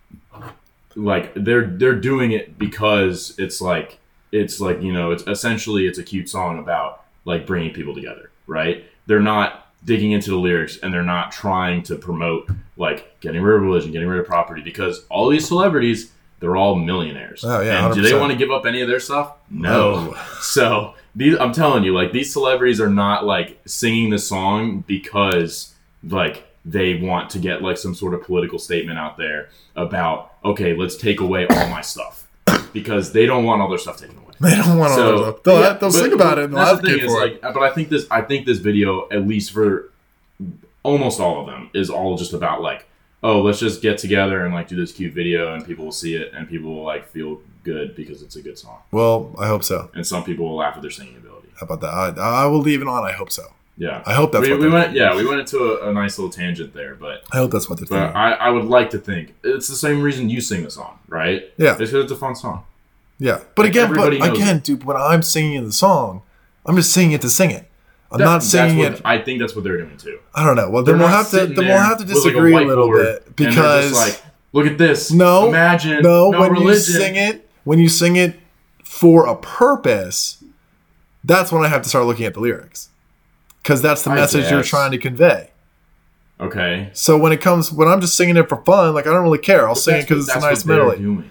[0.97, 3.99] like they're they're doing it because it's like
[4.33, 8.31] it's like you know it's essentially it's a cute song about like bringing people together,
[8.47, 8.85] right?
[9.07, 13.57] They're not digging into the lyrics and they're not trying to promote like getting rid
[13.57, 17.45] of religion, getting rid of property because all these celebrities they're all millionaires.
[17.45, 19.37] Oh, yeah, and do they want to give up any of their stuff?
[19.51, 20.11] No.
[20.11, 20.17] No.
[20.41, 25.75] So these, I'm telling you, like these celebrities are not like singing the song because
[26.05, 30.77] like they want to get like some sort of political statement out there about okay,
[30.77, 32.27] let's take away all my stuff
[32.73, 34.35] because they don't want all their stuff taken away.
[34.41, 34.95] They don't want to.
[34.97, 37.59] So they'll yeah, they'll but- sing about it and that's the thing is, like, but
[37.63, 39.91] I think this, I think this video, at least for
[40.83, 42.87] almost all of them, is all just about like,
[43.27, 46.15] oh, let's just get together and like do this cute video, and people will see
[46.15, 49.65] it, and people will like feel good because it's a good song, Well, I hope
[49.65, 49.91] so.
[49.95, 51.49] and some people will laugh at their singing ability.
[51.59, 52.21] How about that?
[52.21, 53.03] I, I will leave it on.
[53.05, 53.43] I hope so.
[53.79, 54.85] Yeah, I hope that's we, what we went.
[54.87, 55.03] thinking.
[55.03, 57.79] Yeah, we went into a, a nice little tangent there, but I hope that's what
[57.79, 58.17] they're thinking.
[58.17, 61.53] I, I would like to think it's the same reason you sing the song, right?
[61.59, 61.71] Yeah.
[61.73, 62.65] it's because it's a fun song.
[63.19, 66.23] yeah, but like, again, but again, dude, when I'm singing the song,
[66.65, 67.69] I'm just singing it to sing it.
[68.11, 69.03] I'm That- not singing what- it.
[69.05, 70.19] I think that's what they're doing too.
[70.35, 70.71] I don't know.
[70.71, 71.47] Well, then They're we'll not have to.
[71.55, 74.79] Then we'll have to with, like, disagree a, little bit because just like, look at
[74.79, 75.11] this.
[75.11, 76.69] no, imagine no, no, when religion.
[76.73, 78.39] you sing it, when you sing it
[78.85, 80.43] for a purpose,
[81.25, 82.89] that's when I have to start looking at the lyrics
[83.63, 85.51] because that's the I message you're trying to convey.
[86.39, 89.23] Okay, So when it comes, when I'm just singing it for fun, like I don't
[89.23, 89.67] really care.
[89.67, 91.25] I'll sing it because it's a nice melody.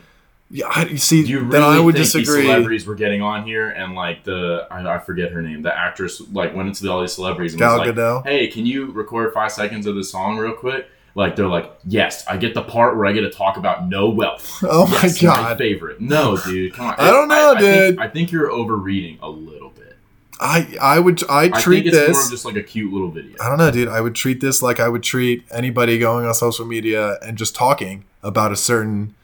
[0.51, 2.43] Yeah, I, you see, Do you really then I would think these disagree.
[2.43, 6.21] celebrities were getting on here and like the I, I forget her name, the actress
[6.31, 8.27] like went into all these celebrities and Gal was like, Gadot?
[8.27, 12.25] "Hey, can you record five seconds of this song real quick?" Like they're like, "Yes,
[12.27, 15.19] I get the part where I get to talk about no wealth." Oh my Yes,
[15.21, 15.57] God.
[15.57, 15.99] favorite.
[15.99, 16.95] No, dude, come on.
[16.99, 17.99] I don't know, I, think- dude.
[17.99, 19.97] I think you're overreading a little bit.
[20.39, 22.25] I I would I I treat think it's more this.
[22.25, 23.35] of just like a cute little video.
[23.41, 23.87] I don't know, dude.
[23.87, 27.55] I would treat this like I would treat anybody going on social media and just
[27.55, 29.15] talking about a certain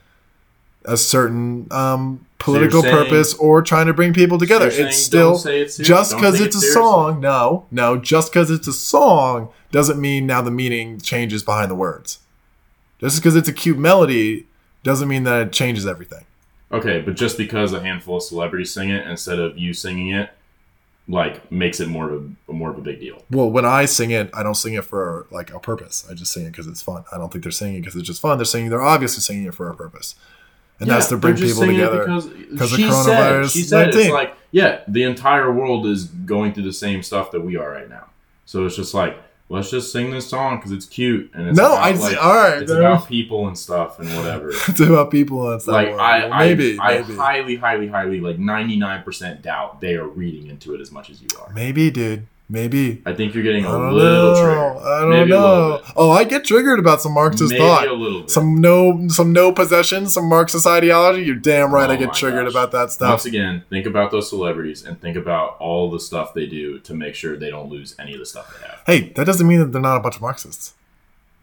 [0.85, 4.69] a certain um, political saying- purpose or trying to bring people together.
[4.69, 7.19] you're it's still it just because take it's a song.
[7.21, 11.75] No, no, just because it's a song doesn't mean now the meaning changes behind the
[11.75, 12.19] words.
[12.99, 14.47] Just because it's a cute melody
[14.83, 16.25] doesn't mean that it changes everything.
[16.71, 20.29] Okay, but just because a handful of celebrities sing it instead of you singing it,
[21.07, 23.23] like makes it more of a more of a big deal.
[23.29, 26.05] Well, when I sing it, I don't sing it for like a purpose.
[26.09, 27.03] I just sing it because it's fun.
[27.11, 28.37] I don't think they're singing it because it's just fun.
[28.37, 28.69] They're singing.
[28.69, 30.15] They're obviously singing it for a purpose,
[30.81, 31.99] and that's to bring just people together.
[31.99, 32.25] Because,
[32.57, 32.91] 'cause of she said,
[33.43, 37.31] coronavirus she said it's like, yeah, the entire world is going through the same stuff
[37.31, 38.07] that we are right now.
[38.45, 39.17] So it's just like,
[39.47, 42.33] let's just sing this song because it's cute and it's No, about, I- like, all
[42.33, 44.49] right, it's about people and stuff and whatever.
[44.67, 45.73] it's about people and stuff.
[45.73, 45.91] like I,
[46.25, 50.47] Well, I, maybe, I highly, highly, highly, like ninety nine percent doubt they are reading
[50.47, 51.51] into it as much as you are.
[51.53, 53.01] maybe, dude, maybe.
[53.05, 54.35] I think you're getting a little know.
[54.35, 54.85] triggered.
[54.87, 55.81] I don't Maybe a little know.
[55.95, 57.87] Oh, I get triggered about some Marxist Maybe thought.
[57.87, 58.29] a little bit.
[58.29, 61.23] Some no, some no possession, some Marxist ideology.
[61.23, 61.89] You're damn right.
[61.89, 62.53] Oh I Oh get triggered gosh.
[62.53, 63.09] about that stuff.
[63.09, 66.93] Once again, think about those celebrities and think about all the stuff they do to
[66.93, 68.83] make sure they don't lose any of the stuff they have.
[68.85, 70.73] Hey, that doesn't mean that they're not a bunch of Marxists.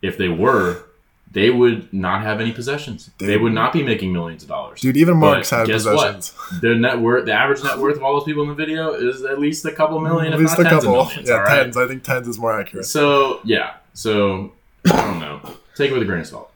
[0.03, 0.85] If they were,
[1.31, 3.11] they would not have any possessions.
[3.19, 4.81] They would not be making millions of dollars.
[4.81, 6.31] Dude, even Marx had guess possessions.
[6.31, 6.61] What?
[6.63, 9.23] The net worth, the average net worth of all those people in the video is
[9.25, 11.01] at least a couple million, At if least not a tens couple.
[11.01, 11.29] of millions.
[11.29, 11.63] yeah, all right?
[11.65, 11.77] tens.
[11.77, 12.87] I think tens is more accurate.
[12.87, 14.53] So yeah, so
[14.87, 15.41] I don't know.
[15.77, 16.51] Take it with a grain of salt.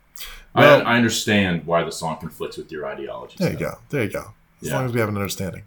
[0.55, 3.37] Well- I, I understand why the song conflicts with your ideology.
[3.39, 3.79] There you go.
[3.91, 4.33] There you go.
[4.62, 4.75] As Yeah.
[4.77, 5.62] long as we have an understanding.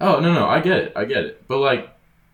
[0.00, 1.46] Oh no, no, I get it, I get it.
[1.48, 1.88] But like,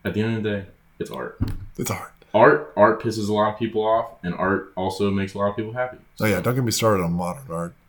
[0.05, 0.65] At the end of the day,
[0.99, 1.39] it's art.
[1.79, 2.12] It's art.
[2.35, 5.57] Art, art pisses a lot of people off, and art also makes a lot of
[5.57, 5.99] people happy.
[6.21, 7.75] Oh yeah, don't get me started on modern art.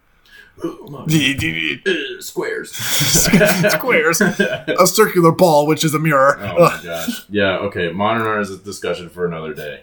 [0.64, 2.72] Uh, squares.
[2.72, 4.22] Squares.
[4.22, 6.38] A circular ball, which is a mirror.
[6.40, 7.26] Oh my gosh.
[7.28, 7.58] Yeah.
[7.58, 7.92] Okay.
[7.92, 9.82] Modern art is a discussion for another day.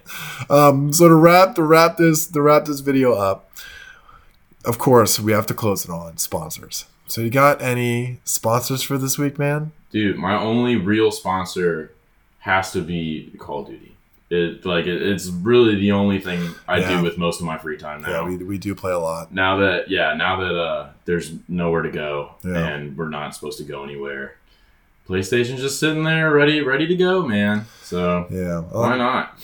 [0.48, 3.50] Um, so to wrap to wrap this to wrap this video up,
[4.64, 6.84] of course we have to close it on sponsors.
[7.06, 9.72] So you got any sponsors for this week, man?
[9.90, 11.92] Dude, my only real sponsor
[12.40, 13.96] has to be Call of Duty.
[14.33, 16.99] It like it, it's really the only thing I Yeah.
[16.99, 18.11] do with most of my free time now.
[18.11, 19.35] Yeah, we, we do play a lot.
[19.35, 22.57] now that yeah, now that uh there's nowhere to go Yeah.
[22.68, 24.37] and we're not supposed to go anywhere.
[25.09, 27.66] PlayStation's just sitting there ready ready to go, man.
[27.83, 29.39] So Yeah, why Um, not?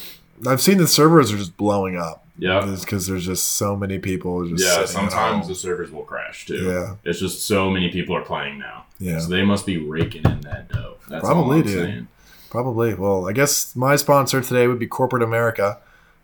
[0.46, 2.22] I've seen the servers are just blowing up.
[2.38, 2.60] Yeah.
[2.78, 4.46] because there's just so many people.
[4.46, 6.62] Just Yeah, sometimes the servers will crash too.
[6.64, 6.94] Yeah.
[7.02, 8.84] It's just so many people are playing now.
[9.00, 9.18] Yeah.
[9.20, 10.96] So they must be raking in that dough.
[11.08, 11.72] That's Probably, dude.
[11.72, 12.08] saying.
[12.56, 12.94] Probably.
[12.94, 15.76] Well, I guess my sponsor today would be Corporate America.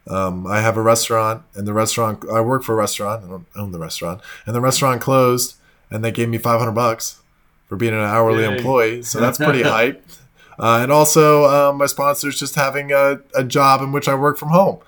[0.08, 3.22] Um, I have a restaurant, and the restaurant I work for a restaurant.
[3.22, 5.56] I don't own the restaurant, and the restaurant closed,
[5.90, 7.20] and they gave me five hundred bucks
[7.68, 8.56] for being an hourly Yay.
[8.56, 9.02] employee.
[9.02, 10.02] So that's pretty hype.
[10.58, 14.14] Uh, and also, um, my sponsor is just having a, a job in which I
[14.14, 14.78] work from home.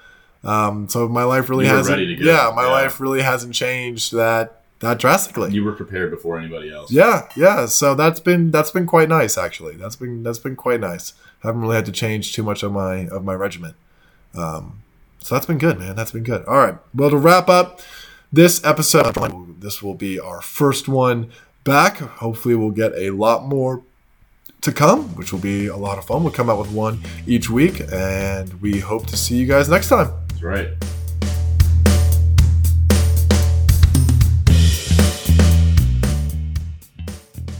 [0.45, 1.95] Um, so my life really hasn't.
[1.99, 2.24] ready to go.
[2.30, 2.70] Yeah, my Yeah.
[2.72, 5.53] life really hasn't changed that that drastically.
[5.53, 6.90] You were prepared before anybody else.
[6.90, 7.66] Yeah, yeah.
[7.66, 9.76] So that's been that's been quite nice actually.
[9.76, 11.12] That's been that's been quite nice.
[11.49, 13.76] Haven't really had to change too much of my of my regiment.
[14.34, 14.82] Um,
[15.20, 15.97] so that's been good, man.
[15.97, 16.45] That's been good.
[16.47, 16.76] All right.
[16.95, 17.80] Well, to wrap up
[18.32, 21.30] this episode, this will be our first one
[21.62, 21.99] back.
[21.99, 23.82] Hopefully, we'll get a lot more
[24.61, 26.24] to come, which will be a lot of fun.
[26.24, 29.88] We'll come out with one each week, and we hope to see you guys next
[29.88, 30.11] time.
[30.28, 30.68] That's right.